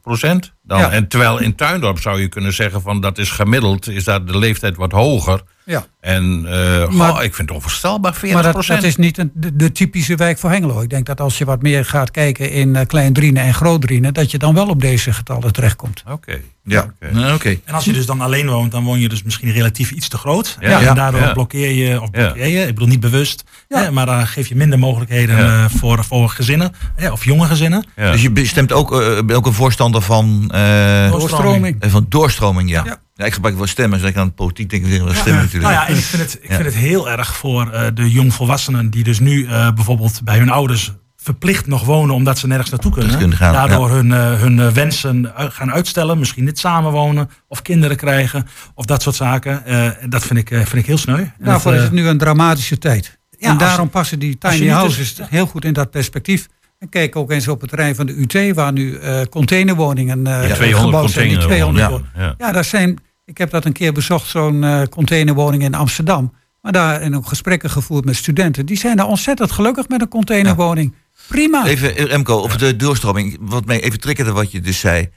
[0.61, 0.91] Dan, Ja.
[0.91, 3.01] En terwijl in tuindorp zou je kunnen zeggen van...
[3.01, 5.41] dat is gemiddeld, is daar de leeftijd wat hoger.
[5.69, 5.85] Ja.
[5.99, 9.31] En eh, Maar- goh, ik vind het onvoorstelbaar, 40 Maar dat, dat is niet een,
[9.33, 10.81] de, de typische wijk voor Hengelo.
[10.81, 13.81] Ik denk dat als je wat meer gaat kijken in eh, Klein Drienen en Groot
[13.81, 16.03] Drienen, dat je dan wel op deze getallen terechtkomt.
[16.11, 16.41] Oké.
[16.63, 17.13] Ja, Oké.
[17.13, 17.57] Nou, oké.
[17.65, 20.17] En als je dus dan alleen woont, dan woon je dus misschien relatief iets te
[20.17, 20.57] groot.
[20.59, 20.81] Ja.
[20.81, 21.31] en daardoor Ja.
[21.33, 22.21] blokkeer je, of Ja.
[22.23, 23.83] blokkeer je, ik bedoel niet bewust, Ja.
[23.83, 25.63] hè, maar dan geef je minder mogelijkheden Ja.
[25.63, 27.85] eh, voor, voor gezinnen, hè, of jonge gezinnen.
[27.95, 28.11] Ja.
[28.11, 31.75] Dus je stemt ook, eh, ook een voorstander van, eh, Doorstroming.
[31.81, 32.99] eh, van doorstroming, ja.
[33.19, 33.25] Ja.
[33.25, 35.63] ik gebruik wel stemmen, als ik aan politiek denk, ik wel stemmen natuurlijk.
[35.63, 36.55] Nou ja, en ik vind het, ik Ja.
[36.55, 40.49] vind het heel erg voor eh, de jongvolwassenen die dus nu eh, bijvoorbeeld bij hun
[40.49, 43.17] ouders verplicht nog wonen omdat ze nergens naartoe kunnen.
[43.17, 48.47] kunnen gaan, Daardoor hun, eh, hun wensen gaan uitstellen, misschien niet samenwonen of kinderen krijgen
[48.75, 49.65] of dat soort zaken.
[49.65, 51.17] Eh, dat vind ik, eh, vind ik heel sneu.
[51.17, 53.17] En Daarvoor dat, is het nu een dramatische tijd.
[53.29, 56.47] Ja, en als- daarom passen die tiny houses dus- heel goed in dat perspectief.
[56.79, 60.47] En kijk ook eens op het terrein van de UT, waar nu eh, containerwoningen eh,
[60.47, 61.27] Ja, 200 gebouwd zijn.
[61.29, 62.45] Die 200 containerwoningen, ja.
[62.47, 62.97] Ja, dat zijn,
[63.29, 66.33] ik heb dat een keer bezocht, zo'n eh, containerwoning in Amsterdam.
[66.61, 68.65] Maar daar en ook gesprekken gevoerd met studenten.
[68.65, 70.93] Die zijn daar ontzettend gelukkig met een containerwoning.
[71.27, 71.65] Prima.
[71.65, 73.37] Even, eh, Remco, over de doorstroming.
[73.39, 75.09] Wat mij even triggerde wat je dus zei.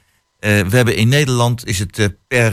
[0.43, 2.53] Eh, we hebben in Nederland, is het per,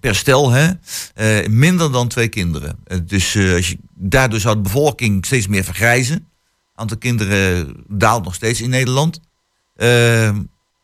[0.00, 0.70] per stel, hè,
[1.14, 2.78] eh, minder dan twee kinderen.
[3.04, 6.28] Dus eh, als je, daardoor zou de bevolking steeds meer vergrijzen.
[6.74, 9.20] aantal kinderen daalt nog steeds in Nederland.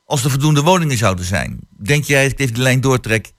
[0.04, 3.32] Als er voldoende woningen zouden zijn, denk jij, ik even de lijn doortrek,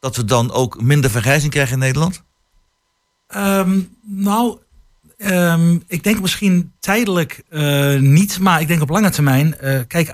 [0.00, 2.22] dat we dan ook minder vergrijzing krijgen in Nederland?
[3.26, 4.58] Ehm, nou,
[5.16, 9.58] ehm, ik denk misschien tijdelijk eh, niet, maar ik denk op lange termijn.
[9.58, 10.06] eh, kijk,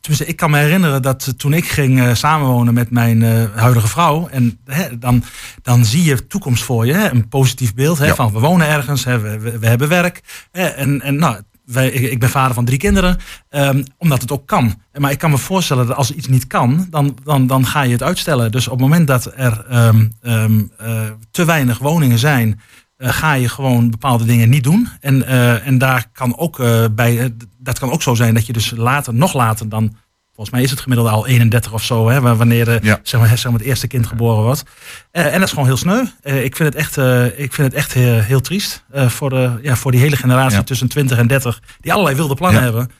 [0.00, 3.22] tenminste, ik kan me herinneren dat toen ik ging samenwonen met mijn
[3.54, 5.24] huidige vrouw, en hè, dan,
[5.62, 8.14] dan zie je toekomst voor je, hè, een positief beeld hè, Ja.
[8.14, 10.46] van we wonen ergens, hè, we, we, we hebben werk.
[10.52, 11.40] Hè, en en nou,
[11.76, 13.16] ik, ben vader van drie kinderen,
[13.48, 14.80] ehm, omdat het ook kan.
[14.98, 17.92] Maar ik kan me voorstellen dat als iets niet kan, dan, dan, dan ga je
[17.92, 18.52] het uitstellen.
[18.52, 21.00] Dus op het moment dat er ehm, ehm, eh,
[21.30, 22.60] te weinig woningen zijn,
[22.96, 24.88] eh, ga je gewoon bepaalde dingen niet doen.
[25.00, 26.56] En, eh, en daar kan ook
[26.94, 29.96] bij, dat kan ook zo zijn dat je dus later, nog later dan,
[30.38, 33.00] volgens mij is het gemiddelde al 31 of zo, hè, wa- wanneer Ja.
[33.02, 34.62] zeg maar, zeg maar het eerste kind geboren wordt.
[35.10, 36.04] Eh, en dat is gewoon heel sneu.
[36.22, 39.58] Eh, ik vind het echt, eh, ik vind het echt heel, heel triest voor, de,
[39.62, 40.62] ja, voor die hele generatie Ja.
[40.64, 42.66] tussen 20 en 30, die allerlei wilde plannen Ja.
[42.66, 42.90] hebben.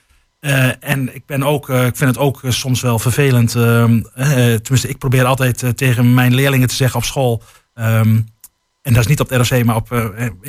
[0.79, 3.55] En ik, ben ook, ik vind het ook soms wel vervelend.
[3.55, 7.43] ehm, eh, tenminste, ik probeer altijd tegen mijn leerlingen te zeggen op school.
[7.73, 8.19] ehm,
[8.81, 9.89] en dat is niet op de ROC, maar, op,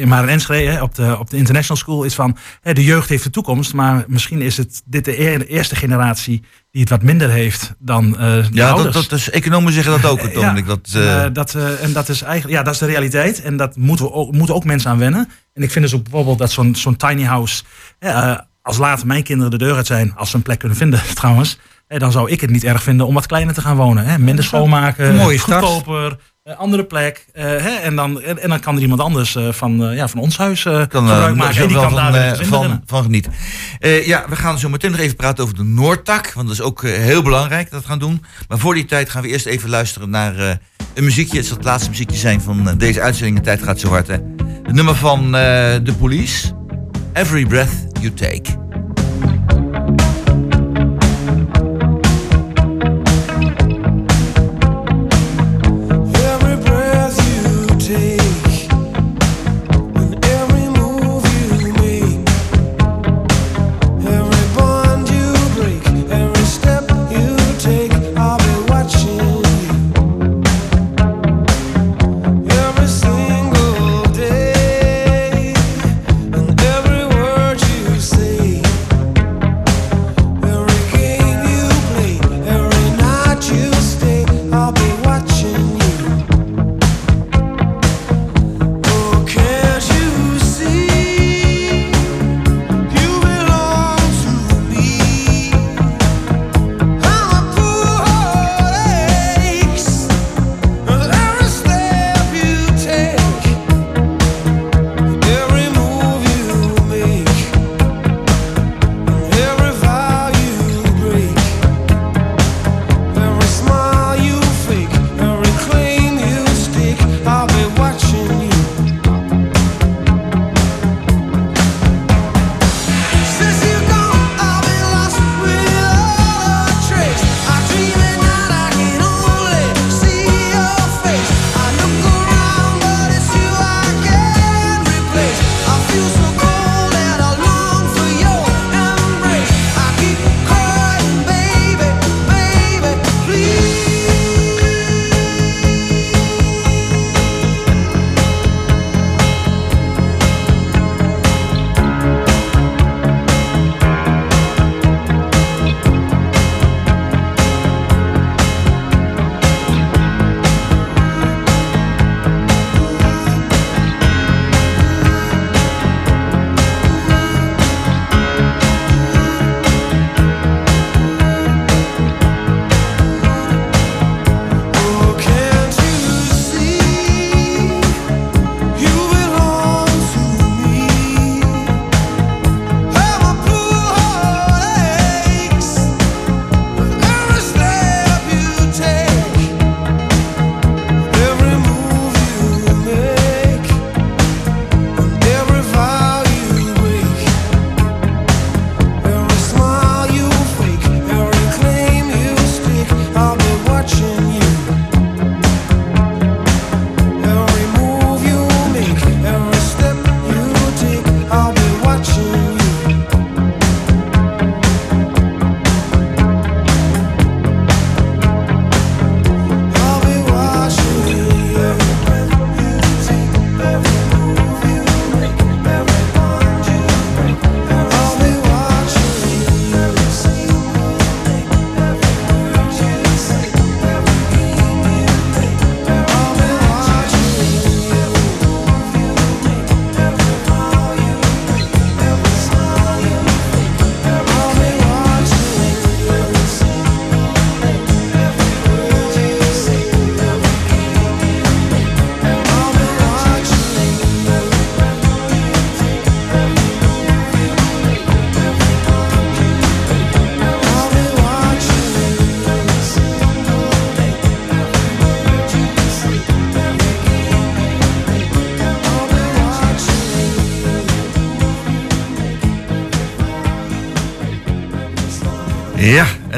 [0.05, 3.09] maar in Enschede, hè, op, de, op de International School, is van hè, de jeugd
[3.09, 3.73] heeft de toekomst.
[3.73, 8.21] Maar misschien is het dit de eerste generatie die het wat minder heeft dan eh
[8.21, 9.09] de Ja, dat, ouders.
[9.09, 10.43] dat is, economen zeggen dat ook, Tom.
[10.43, 10.63] Ja.
[10.63, 13.43] Dat, En, dat, eh, en dat is eigenlijk, ja, dat is de realiteit.
[13.43, 15.29] En dat moeten, we ook, moeten ook mensen aan wennen.
[15.55, 17.63] En ik vind dus ook bijvoorbeeld dat zo'n zo'n tiny house,
[17.99, 21.03] eh, als later mijn kinderen de deur uit zijn, als ze een plek kunnen vinden
[21.15, 21.59] trouwens,
[21.89, 24.05] dan zou ik het niet erg vinden om wat kleiner te gaan wonen.
[24.05, 24.19] Hè.
[24.19, 27.27] Minder schoonmaken, mooie goedkoper, andere plek.
[27.33, 30.09] eh, hè, en, dan, en, en dan kan er iemand anders eh, van, eh, ja,
[30.09, 31.63] van ons huis eh, kan eh, gebruik maken.
[31.63, 33.33] En die kan daar van, eh, gezin van, van genieten.
[33.79, 36.33] Eh, ja, we gaan zo meteen nog even praten over de Noordtak.
[36.33, 38.25] Want dat is ook eh, heel belangrijk dat we gaan doen.
[38.49, 40.51] Maar voor die tijd gaan we eerst even luisteren naar eh,
[40.95, 41.37] een muziekje.
[41.37, 43.37] Het zal het laatste muziekje zijn van eh, deze uitzending.
[43.37, 44.17] De tijd gaat zo hard, hè.
[44.63, 46.53] Het nummer van eh The Police.
[47.13, 48.70] Every Breath You Take.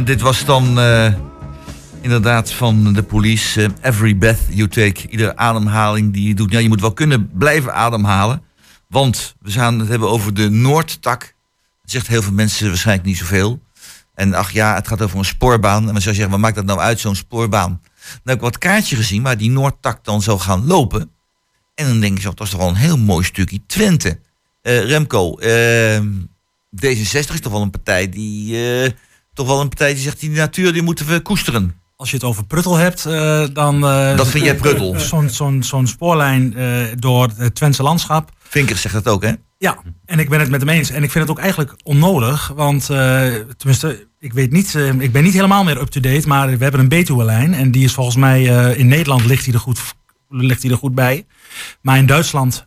[0.04, 1.14] Dit was dan eh,
[2.00, 3.62] inderdaad van de police.
[3.62, 5.08] eh, every breath you take.
[5.08, 6.52] Iedere ademhaling die je doet.
[6.52, 8.42] Ja, je moet wel kunnen blijven ademhalen.
[8.88, 11.20] Want we gaan het hebben over de Noordtak.
[11.82, 13.62] Dat zegt heel veel mensen waarschijnlijk niet zoveel.
[14.14, 15.86] En ach ja, het gaat over een spoorbaan.
[15.86, 17.80] En dan zou zeggen, wat maakt dat nou uit, zo'n spoorbaan?
[18.24, 21.10] Heb ik wat kaartje gezien waar die Noordtak dan zou gaan lopen.
[21.74, 24.20] En dan denk ik zo, dat is toch wel een heel mooi stukje Twente.
[24.62, 26.00] Eh, Remco, eh,
[26.76, 28.56] D66 is toch wel een partij die...
[29.34, 31.80] toch wel een partij die zegt, die natuur die moeten we koesteren.
[31.96, 33.86] Als je het over pruttel hebt, eh, dan...
[33.86, 34.98] eh, Dat vind jij pruttel?
[35.00, 36.66] Zo'n zo'n zo'n spoorlijn eh,
[36.98, 38.30] door het Twentse landschap.
[38.48, 39.32] Vinkers zegt dat ook, hè?
[39.58, 40.90] Ja, en ik ben het met hem eens.
[40.90, 42.52] En ik vind het ook eigenlijk onnodig.
[42.56, 43.22] Want eh,
[43.56, 46.28] tenminste, ik weet niet, eh, ik ben niet helemaal meer up-to-date.
[46.28, 47.54] Maar we hebben een Betuwe-lijn.
[47.54, 49.80] En die is volgens mij eh, in Nederland ligt die er goed,
[50.32, 51.26] ligt die er goed bij.
[51.80, 52.66] Maar in Duitsland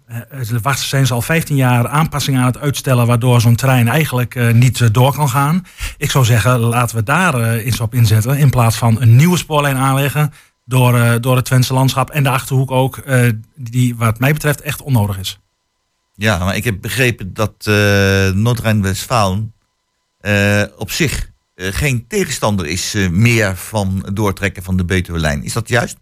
[0.62, 3.08] wachten zijn ze al 15 jaar aanpassingen aan het uitstellen.
[3.08, 5.66] Waardoor zo'n trein eigenlijk eh, niet door kan gaan.
[5.98, 8.38] Ik zou zeggen, laten we daar eens op inzetten.
[8.38, 10.34] In plaats van een nieuwe spoorlijn aanleggen.
[10.68, 13.04] Door, door het Twentse landschap en de achterhoek ook.
[13.56, 15.40] die wat mij betreft echt onnodig is.
[16.16, 17.66] Ja, maar ik heb begrepen dat
[18.36, 19.54] Noord-Rijn-Westfalen
[20.78, 25.44] op zich geen tegenstander is meer van doortrekken van de Betuwe-lijn.
[25.44, 25.98] Is dat juist?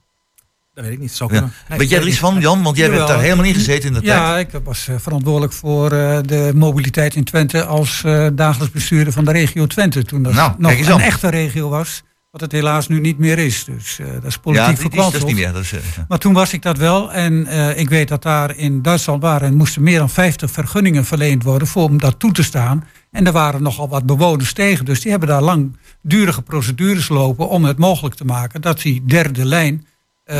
[0.73, 1.11] Dat weet ik niet.
[1.11, 1.39] Zou Ja.
[1.39, 1.55] kunnen.
[1.69, 2.63] Nee, Weet jij er iets van, Jan?
[2.63, 3.15] Want jij bent Jawel.
[3.15, 4.19] daar helemaal in gezeten in de tijd.
[4.19, 9.13] Ja, ik was eh, verantwoordelijk voor eh, de mobiliteit in Twente als eh, dagelijks bestuurder
[9.13, 10.03] van de regio Twente.
[10.03, 10.99] Toen dat Nou, nog een aan.
[10.99, 12.01] echte regio was,
[12.31, 13.63] wat het helaas nu niet meer is.
[13.63, 15.53] Dus dat is politiek Ja, dat is niet meer.
[15.53, 15.73] Dat is,
[16.07, 17.47] Maar toen was ik dat wel en
[17.77, 21.67] ik weet dat daar in Duitsland waren en moesten meer dan 50 vergunningen verleend worden
[21.67, 22.83] voor om dat toe te staan.
[23.11, 27.63] En er waren nogal wat bewoners tegen, dus die hebben daar langdurige procedures lopen om
[27.65, 29.85] het mogelijk te maken dat die derde lijn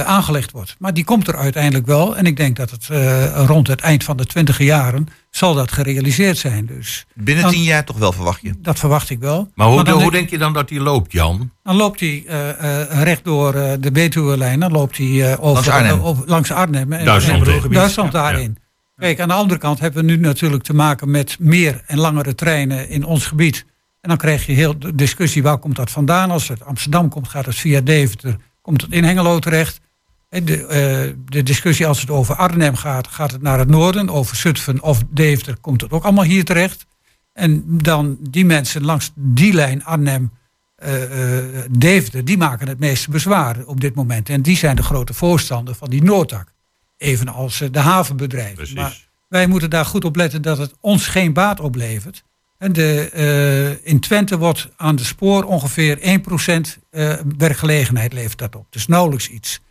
[0.02, 0.76] aangelegd wordt.
[0.80, 4.04] Maar die komt er uiteindelijk wel en ik denk dat het eh, rond het eind
[4.04, 6.66] van de twintige jaren zal dat gerealiseerd zijn.
[6.66, 8.54] Dus binnen Dan- tien jaar toch wel, verwacht je.
[8.58, 9.52] dat verwacht ik wel.
[9.56, 11.52] Maar hoe, dan hoe denk- je dan dat die loopt, Jan?
[11.64, 14.60] dan loopt hij eh, eh, recht door eh, de Betuwe-lijn.
[14.60, 15.98] Dan loopt hij eh, over, Langs Arnhem.
[15.98, 16.94] eh, over- langs Arnhem.
[16.94, 17.72] En- Duitsland, en-?
[17.72, 18.58] Duitsland Ja, daarin.
[18.98, 22.36] Kijk, aan de andere kant hebben we nu natuurlijk te maken met meer en langere
[22.36, 23.66] treinen in ons gebied.
[24.02, 26.32] En dan krijg je heel de discussie, waar komt dat vandaan?
[26.32, 29.82] Als het Amsterdam komt, gaat het via Deventer, komt het in Hengelo terecht.
[30.30, 34.10] En De, eh, de discussie als het over Arnhem gaat, gaat het naar het noorden.
[34.10, 36.86] Over Zutphen of Deventer komt het ook allemaal hier terecht.
[37.34, 40.32] En dan die mensen langs die lijn Arnhem,
[40.76, 44.30] eh, eh, Deventer, die maken het meeste bezwaar op dit moment.
[44.30, 46.54] En die zijn de grote voorstander van die Noordtak.
[46.98, 48.56] Evenals eh, de havenbedrijven.
[48.56, 48.76] Precies.
[48.76, 52.24] Maar wij moeten daar goed op letten dat het ons geen baat oplevert.
[52.72, 58.66] De, eh, in Twente wordt aan de spoor ongeveer 1% eh werkgelegenheid levert dat op.
[58.70, 59.62] Dus nauwelijks iets.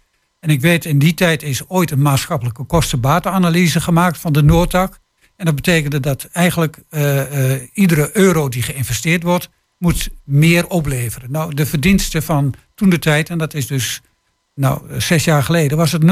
[0.41, 4.99] En ik weet, in die tijd is ooit een maatschappelijke kostenbatenanalyse gemaakt van de Noordtak.
[5.37, 11.31] En dat betekende dat eigenlijk eh, iedere euro die geïnvesteerd wordt, moet meer opleveren.
[11.31, 14.03] Nou, de verdiensten van toen de tijd, en dat is dus
[14.55, 16.03] nou, zes jaar geleden, was het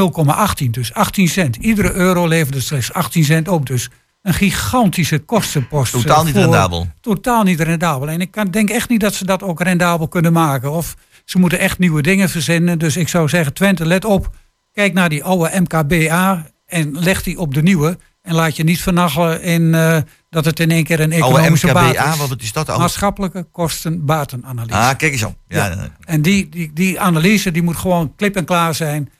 [0.64, 0.70] 0,18.
[0.70, 1.56] Dus 18 cent.
[1.56, 3.66] Iedere euro leverde slechts 18 cent op.
[3.66, 3.90] Dus
[4.22, 5.94] een gigantische kostenpost.
[5.94, 6.88] eh, Totaal niet voor- rendabel.
[7.00, 8.08] Totaal niet rendabel.
[8.08, 10.72] En ik kan, denk echt niet dat ze dat ook rendabel kunnen maken.
[10.72, 10.94] Of
[11.24, 12.78] ze moeten echt nieuwe dingen verzinnen.
[12.78, 14.30] Dus ik zou zeggen, Twente, let op.
[14.72, 17.98] Kijk naar die oude MKBA en leg die op de nieuwe.
[18.22, 19.96] En laat je niet vernachelen in eh,
[20.30, 22.16] dat het in één keer een economische baat MKBA, is.
[22.18, 22.68] wat is dat?
[22.68, 22.82] Oude...
[22.82, 24.74] Maatschappelijke kosten-batenanalyse.
[24.76, 25.34] Ah, kijk eens Ja.
[25.46, 25.88] ja.
[26.04, 29.10] En die, die, die analyse die moet gewoon klip en klaar zijn.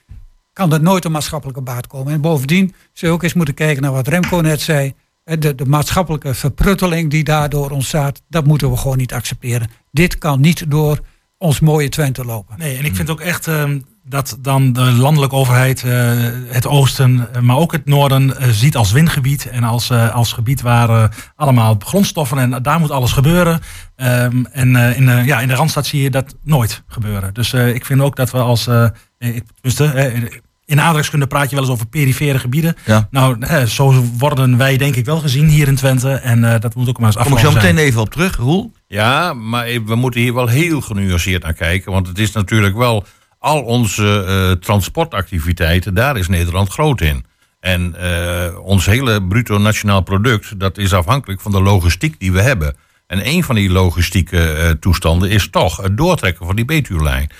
[0.52, 2.12] Kan er nooit een maatschappelijke baat komen.
[2.12, 4.94] En bovendien zou je ook eens moeten kijken naar wat Remco net zei.
[5.24, 9.70] De, de maatschappelijke verprutteling die daardoor ontstaat, dat moeten we gewoon niet accepteren.
[9.90, 11.00] Dit kan niet door
[11.38, 12.58] ons mooie Twente lopen.
[12.58, 15.90] Nee, en ik vind ook echt ehm, dat dan de landelijke overheid eh,
[16.46, 19.48] het oosten, eh, maar ook het noorden eh, ziet als wingebied.
[19.48, 23.60] En als, als gebied waar allemaal grondstoffen en daar moet alles gebeuren.
[23.96, 27.34] Ehm, en in, de, ja, in de Randstad zie je dat nooit gebeuren.
[27.34, 28.68] Dus ik vind ook dat we als,
[29.28, 30.22] ik- tenminste, eh,
[30.66, 32.74] in aardrijkskunde praat je wel eens over perifere gebieden.
[32.86, 33.08] Ja.
[33.10, 36.10] Nou, eh, zo worden wij denk ik wel gezien hier in Twente.
[36.12, 37.74] En eh, dat moet ook maar eens Kom ik afgelopen zo zijn.
[37.74, 38.72] meteen even op terug, Roel.
[38.86, 41.92] Ja, maar we moeten hier wel heel genuanceerd naar kijken.
[41.92, 43.04] Want het is natuurlijk wel
[43.38, 47.24] al onze eh, transportactiviteiten, daar is Nederland groot in.
[47.60, 52.40] En eh, ons hele bruto nationaal product, dat is afhankelijk van de logistiek die we
[52.40, 52.76] hebben.
[53.06, 57.30] En een van die logistieke eh, toestanden is toch het doortrekken van die Betuwe-lijn.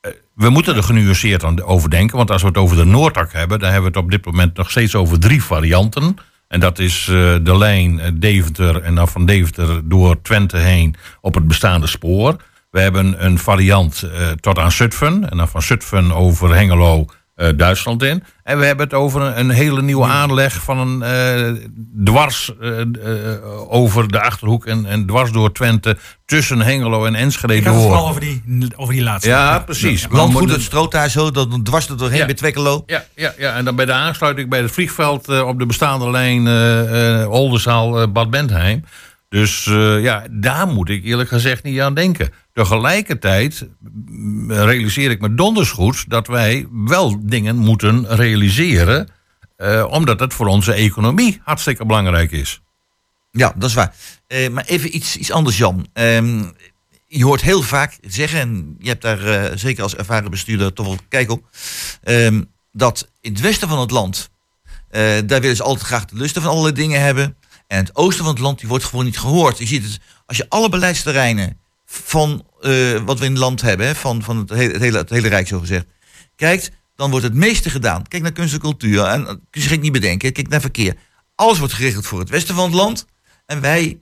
[0.00, 2.16] Eh, we moeten er genuanceerd aan over denken.
[2.16, 4.56] Want als we het over de Noordtak hebben, dan hebben we het op dit moment
[4.56, 6.16] nog steeds over drie varianten.
[6.48, 10.94] En dat is eh, de lijn eh, Deventer en dan van Deventer door Twente heen
[11.20, 12.36] op het bestaande spoor.
[12.70, 15.30] We hebben een variant tot aan Zutphen.
[15.30, 17.06] En dan van Zutphen over Hengelo
[17.56, 18.22] Duitsland in.
[18.44, 21.66] En we hebben het over een, een hele nieuwe aanleg van een eh,
[22.04, 27.56] dwars eh, eh, over de Achterhoek en, en dwars door Twente tussen Hengelo en Enschede
[27.56, 28.42] Ik had het vooral over die,
[28.76, 29.28] over die laatste.
[29.28, 30.08] Ja, precies.
[30.08, 32.24] Maar Landgoed, het stroot daar zo, dat dwars er doorheen Ja.
[32.24, 32.82] bij Twekkelo.
[32.86, 36.10] Ja, ja, ja, en dan bij de aansluiting bij het vliegveld eh, op de bestaande
[36.10, 38.84] lijn eh eh, Oldenzaal eh, Bad Bentheim.
[39.30, 42.32] Dus eh, ja, daar moet ik eerlijk gezegd niet aan denken.
[42.52, 49.08] Tegelijkertijd mm, realiseer ik me donders goed dat wij wel dingen moeten realiseren.
[49.56, 52.60] eh, omdat het voor onze economie hartstikke belangrijk is.
[53.30, 53.94] Ja, dat is waar.
[54.26, 55.86] Eh, maar even iets, iets anders, Jan.
[55.92, 56.42] Ehm,
[57.06, 60.98] je hoort heel vaak zeggen, en je hebt daar zeker als ervaren bestuurder toch wel
[61.08, 61.48] kijk op,
[62.02, 64.30] ehm, dat in het westen van het land,
[65.26, 67.36] daar willen ze altijd graag de lusten van allerlei dingen hebben.
[67.70, 69.58] En het oosten van het land, die wordt gewoon niet gehoord.
[69.58, 73.86] Je ziet het, als je alle beleidsterreinen van eh, wat we in het land hebben,
[73.86, 75.86] hè, van, van het, hele, het, hele, het hele Rijk zo gezegd,
[76.36, 78.08] kijkt, dan wordt het meeste gedaan.
[78.08, 80.32] Kijk naar kunst en cultuur, en eh, kun je zich niet bedenken.
[80.32, 80.96] Kijk naar verkeer.
[81.34, 83.06] Alles wordt geregeld voor het westen van het land.
[83.46, 84.00] En wij,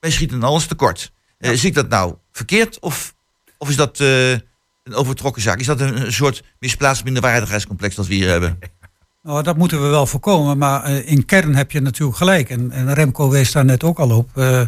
[0.00, 1.12] wij schieten alles tekort.
[1.38, 3.14] Eh, zie ik dat nou verkeerd of,
[3.58, 5.60] of is dat een overtrokken zaak?
[5.60, 8.58] Is dat een, een soort misplaatst minderwaardigheidscomplex dat we hier hebben?
[9.22, 12.50] Nou, dat moeten we wel voorkomen, maar eh, in kern heb je natuurlijk gelijk.
[12.50, 14.30] En, en Remco wees daar net ook al op.
[14.36, 14.62] Eh,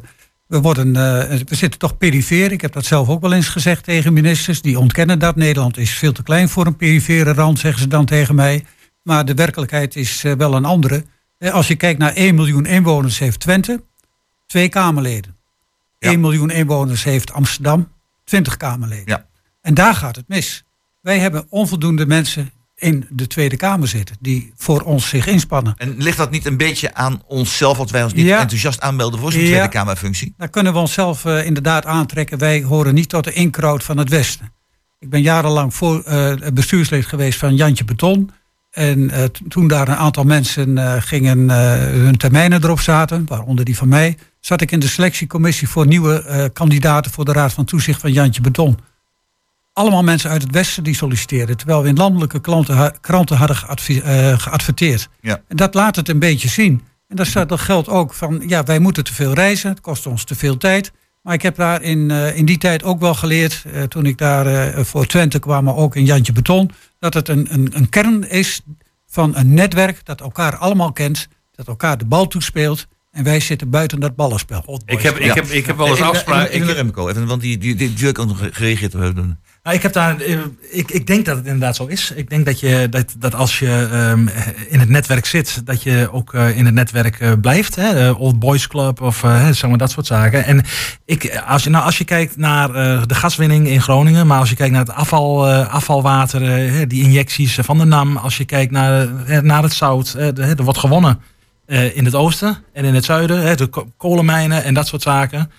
[0.46, 2.52] we, worden, eh, we zitten toch perifeer.
[2.52, 4.62] Ik heb dat zelf ook wel eens gezegd tegen ministers.
[4.62, 5.36] Die ontkennen dat.
[5.36, 8.64] Nederland is veel te klein voor een perifere rand, zeggen ze dan tegen mij.
[9.02, 11.04] Maar de werkelijkheid is wel een andere.
[11.38, 13.82] Als je kijkt naar 1 miljoen inwoners heeft Twente,
[14.46, 15.36] twee Kamerleden.
[15.98, 16.10] Ja.
[16.10, 17.88] 1 miljoen inwoners heeft Amsterdam,
[18.24, 19.06] 20 Kamerleden.
[19.06, 19.26] Ja.
[19.60, 20.64] En daar gaat het mis.
[21.00, 25.74] Wij hebben onvoldoende mensen in de Tweede Kamer zitten die voor ons zich inspannen.
[25.76, 28.40] En ligt dat niet een beetje aan onszelf, dat wij ons niet Ja.
[28.40, 29.46] enthousiast aanmelden voor zo'n Ja.
[29.46, 30.34] Tweede Kamerfunctie?
[30.36, 32.38] Daar kunnen we onszelf eh, inderdaad aantrekken.
[32.38, 34.52] Wij horen niet tot de inkroud van het Westen.
[34.98, 38.30] Ik ben jarenlang voor, eh, bestuurslid geweest van Jantje Beton.
[38.70, 41.50] En eh, toen daar een aantal mensen gingen,
[42.00, 46.50] hun termijnen erop zaten, waaronder die van mij, zat ik in de selectiecommissie voor nieuwe
[46.52, 48.78] kandidaten voor de Raad van Toezicht van Jantje Beton.
[49.80, 53.56] Allemaal mensen uit het Westen die solliciteerden, terwijl we in landelijke klanten, ha- kranten hadden
[53.56, 55.08] eh, geadverteerd.
[55.20, 55.40] Ja.
[55.48, 56.82] En dat laat het een beetje zien.
[57.08, 60.06] En daar staat dat geldt ook van, ja, wij moeten te veel reizen, het kost
[60.06, 60.92] ons te veel tijd.
[61.22, 64.18] Maar ik heb daar in, eh, in die tijd ook wel geleerd, eh, toen ik
[64.18, 67.88] daar eh, voor Twente kwam, maar ook in Jantje Beton, dat het een, een, een
[67.88, 68.60] kern is
[69.06, 72.86] van een netwerk dat elkaar allemaal kent, dat elkaar de bal toespeelt.
[73.10, 74.80] En wij zitten buiten dat ballenspel.
[74.84, 75.34] Ik heb, ik Ja.
[75.34, 76.64] heb, ik heb wel eens afspraken.
[76.72, 79.40] Remco, even, want die, die, die, die ik ook nog gereageerd hebben.
[79.62, 80.38] Nou, ik, heb daar, eh,
[80.70, 82.10] ik, ik denk dat het inderdaad zo is.
[82.16, 84.26] Ik denk dat, je, dat, dat als je ehm,
[84.68, 87.74] in het netwerk zit, dat je ook eh, in het netwerk eh, blijft.
[87.76, 88.08] Hè?
[88.08, 90.44] Eh, Old Boys Club of eh, zeg maar dat soort zaken.
[90.44, 90.64] En
[91.04, 94.50] ik, als, je, nou, als je kijkt naar eh, de gaswinning in Groningen, maar als
[94.50, 98.44] je kijkt naar het afval, eh, afvalwater, eh, die injecties van de NAM, als je
[98.44, 101.20] kijkt naar, eh, naar het zout, eh, er wordt gewonnen
[101.66, 105.50] eh, in het oosten en in het zuiden, de ko- kolenmijnen en dat soort zaken.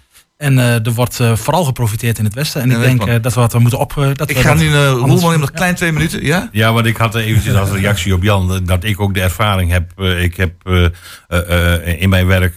[0.41, 2.61] En eh, er wordt eh, vooral geprofiteerd in het westen.
[2.61, 3.93] En Ja, ik denk eh, dat we wat we moeten op.
[4.13, 6.49] dat Ik we ga nu Roelman, neem nog klein twee minuten, ja?
[6.51, 9.91] Ja, want ik had eventjes als reactie op Jan dat ik ook de ervaring heb.
[9.97, 10.85] eh, Ik heb eh,
[11.27, 12.55] eh, eh, in mijn werk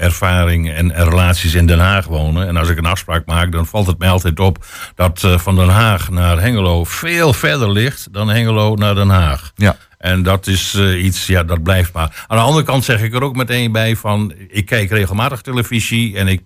[0.00, 2.46] ervaring en relaties in Den Haag wonen.
[2.48, 5.56] En als ik een afspraak maak, dan valt het mij altijd op dat eh, van
[5.56, 9.52] Den Haag naar Hengelo veel verder ligt dan Hengelo naar Den Haag.
[9.54, 9.76] Ja.
[9.98, 12.24] En dat is eh, iets, ja, dat blijft maar.
[12.26, 14.34] Aan de andere kant zeg ik er ook meteen bij van...
[14.48, 16.42] ik kijk regelmatig televisie en ik,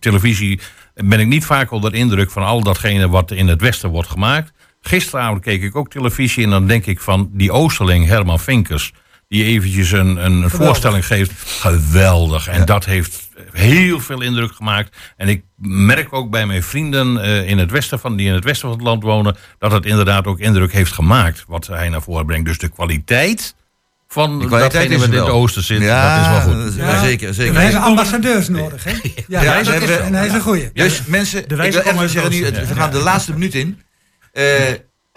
[0.00, 0.60] televisie
[0.94, 2.30] ben ik niet vaak onder de indruk...
[2.30, 4.52] van al datgene wat in het Westen wordt gemaakt.
[4.80, 8.92] Gisteravond keek ik ook televisie en dan denk ik van die Oosterling Herman Vinkers...
[9.28, 11.32] die eventjes een, een voorstelling geeft.
[11.60, 12.48] Geweldig.
[12.48, 13.21] En dat heeft
[13.52, 14.96] heel veel indruk gemaakt.
[15.16, 18.44] En ik merk ook bij mijn vrienden eh, in het westen van, die in het
[18.44, 19.36] westen van het land wonen...
[19.58, 22.46] dat het inderdaad ook indruk heeft gemaakt wat hij naar voren brengt.
[22.46, 23.54] Dus de kwaliteit
[24.08, 26.74] van De kwaliteit is wat in het oosten zit, Ja, dat is wel goed.
[26.74, 27.04] Ja.
[27.04, 27.54] Zeker, zeker.
[27.54, 28.92] We hebben ambassadeurs nodig, hè?
[29.28, 30.70] Ja, is en hij is een goeie.
[30.72, 33.80] Dus mensen, De ik wil even zeggen nu, we gaan de laatste minuut in.
[34.32, 34.44] Eh,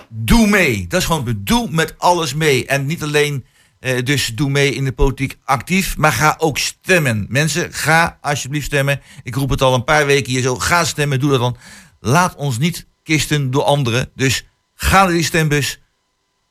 [0.09, 0.85] doe mee.
[0.87, 2.65] Dat is gewoon doe met alles mee.
[2.65, 3.45] En niet alleen
[3.85, 7.25] eh, dus doe mee in de politiek actief, maar ga ook stemmen.
[7.29, 9.01] Mensen, ga alsjeblieft stemmen.
[9.23, 10.55] Ik roep het al een paar weken hier zo.
[10.55, 11.57] Ga stemmen, doe dat dan.
[11.99, 14.09] Laat ons niet kisten door anderen.
[14.15, 15.79] Dus ga naar die stembus,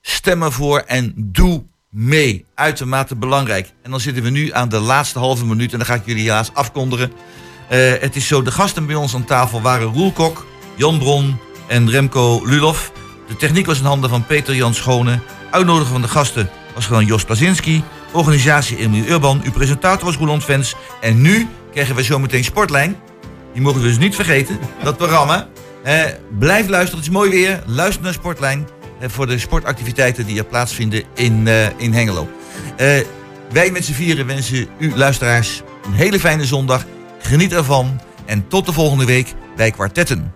[0.00, 2.44] stem ervoor en doe mee.
[2.54, 3.72] Uitermate belangrijk.
[3.82, 6.22] En dan zitten we nu aan de laatste halve minuut en dan ga ik jullie
[6.22, 7.12] helaas afkondigen.
[7.68, 11.38] Eh, het is zo, de gasten bij ons aan tafel waren Roel Kok, Jan Bron
[11.68, 12.92] en Remco Lulof.
[13.28, 15.20] De techniek was in handen van Peter Jan Schone.
[15.50, 17.82] Uitnodigen van de gasten was gewoon Jos Plazinski.
[18.12, 19.40] Organisatie Emiel Urban.
[19.44, 20.74] Uw presentator was Roland Vens.
[21.00, 22.96] En nu krijgen we zometeen Sportlijn.
[23.52, 25.48] Die mogen we dus niet vergeten, dat programma.
[25.82, 26.02] Eh,
[26.38, 27.62] blijf luisteren, het is mooi weer.
[27.66, 28.68] Luister naar Sportlijn.
[29.00, 32.28] eh, voor de sportactiviteiten die er plaatsvinden in, eh, in Hengelo.
[33.52, 36.84] Wij met z'n vieren wensen u luisteraars een hele fijne zondag.
[37.18, 40.32] Geniet ervan en tot de volgende week bij Kwartetten.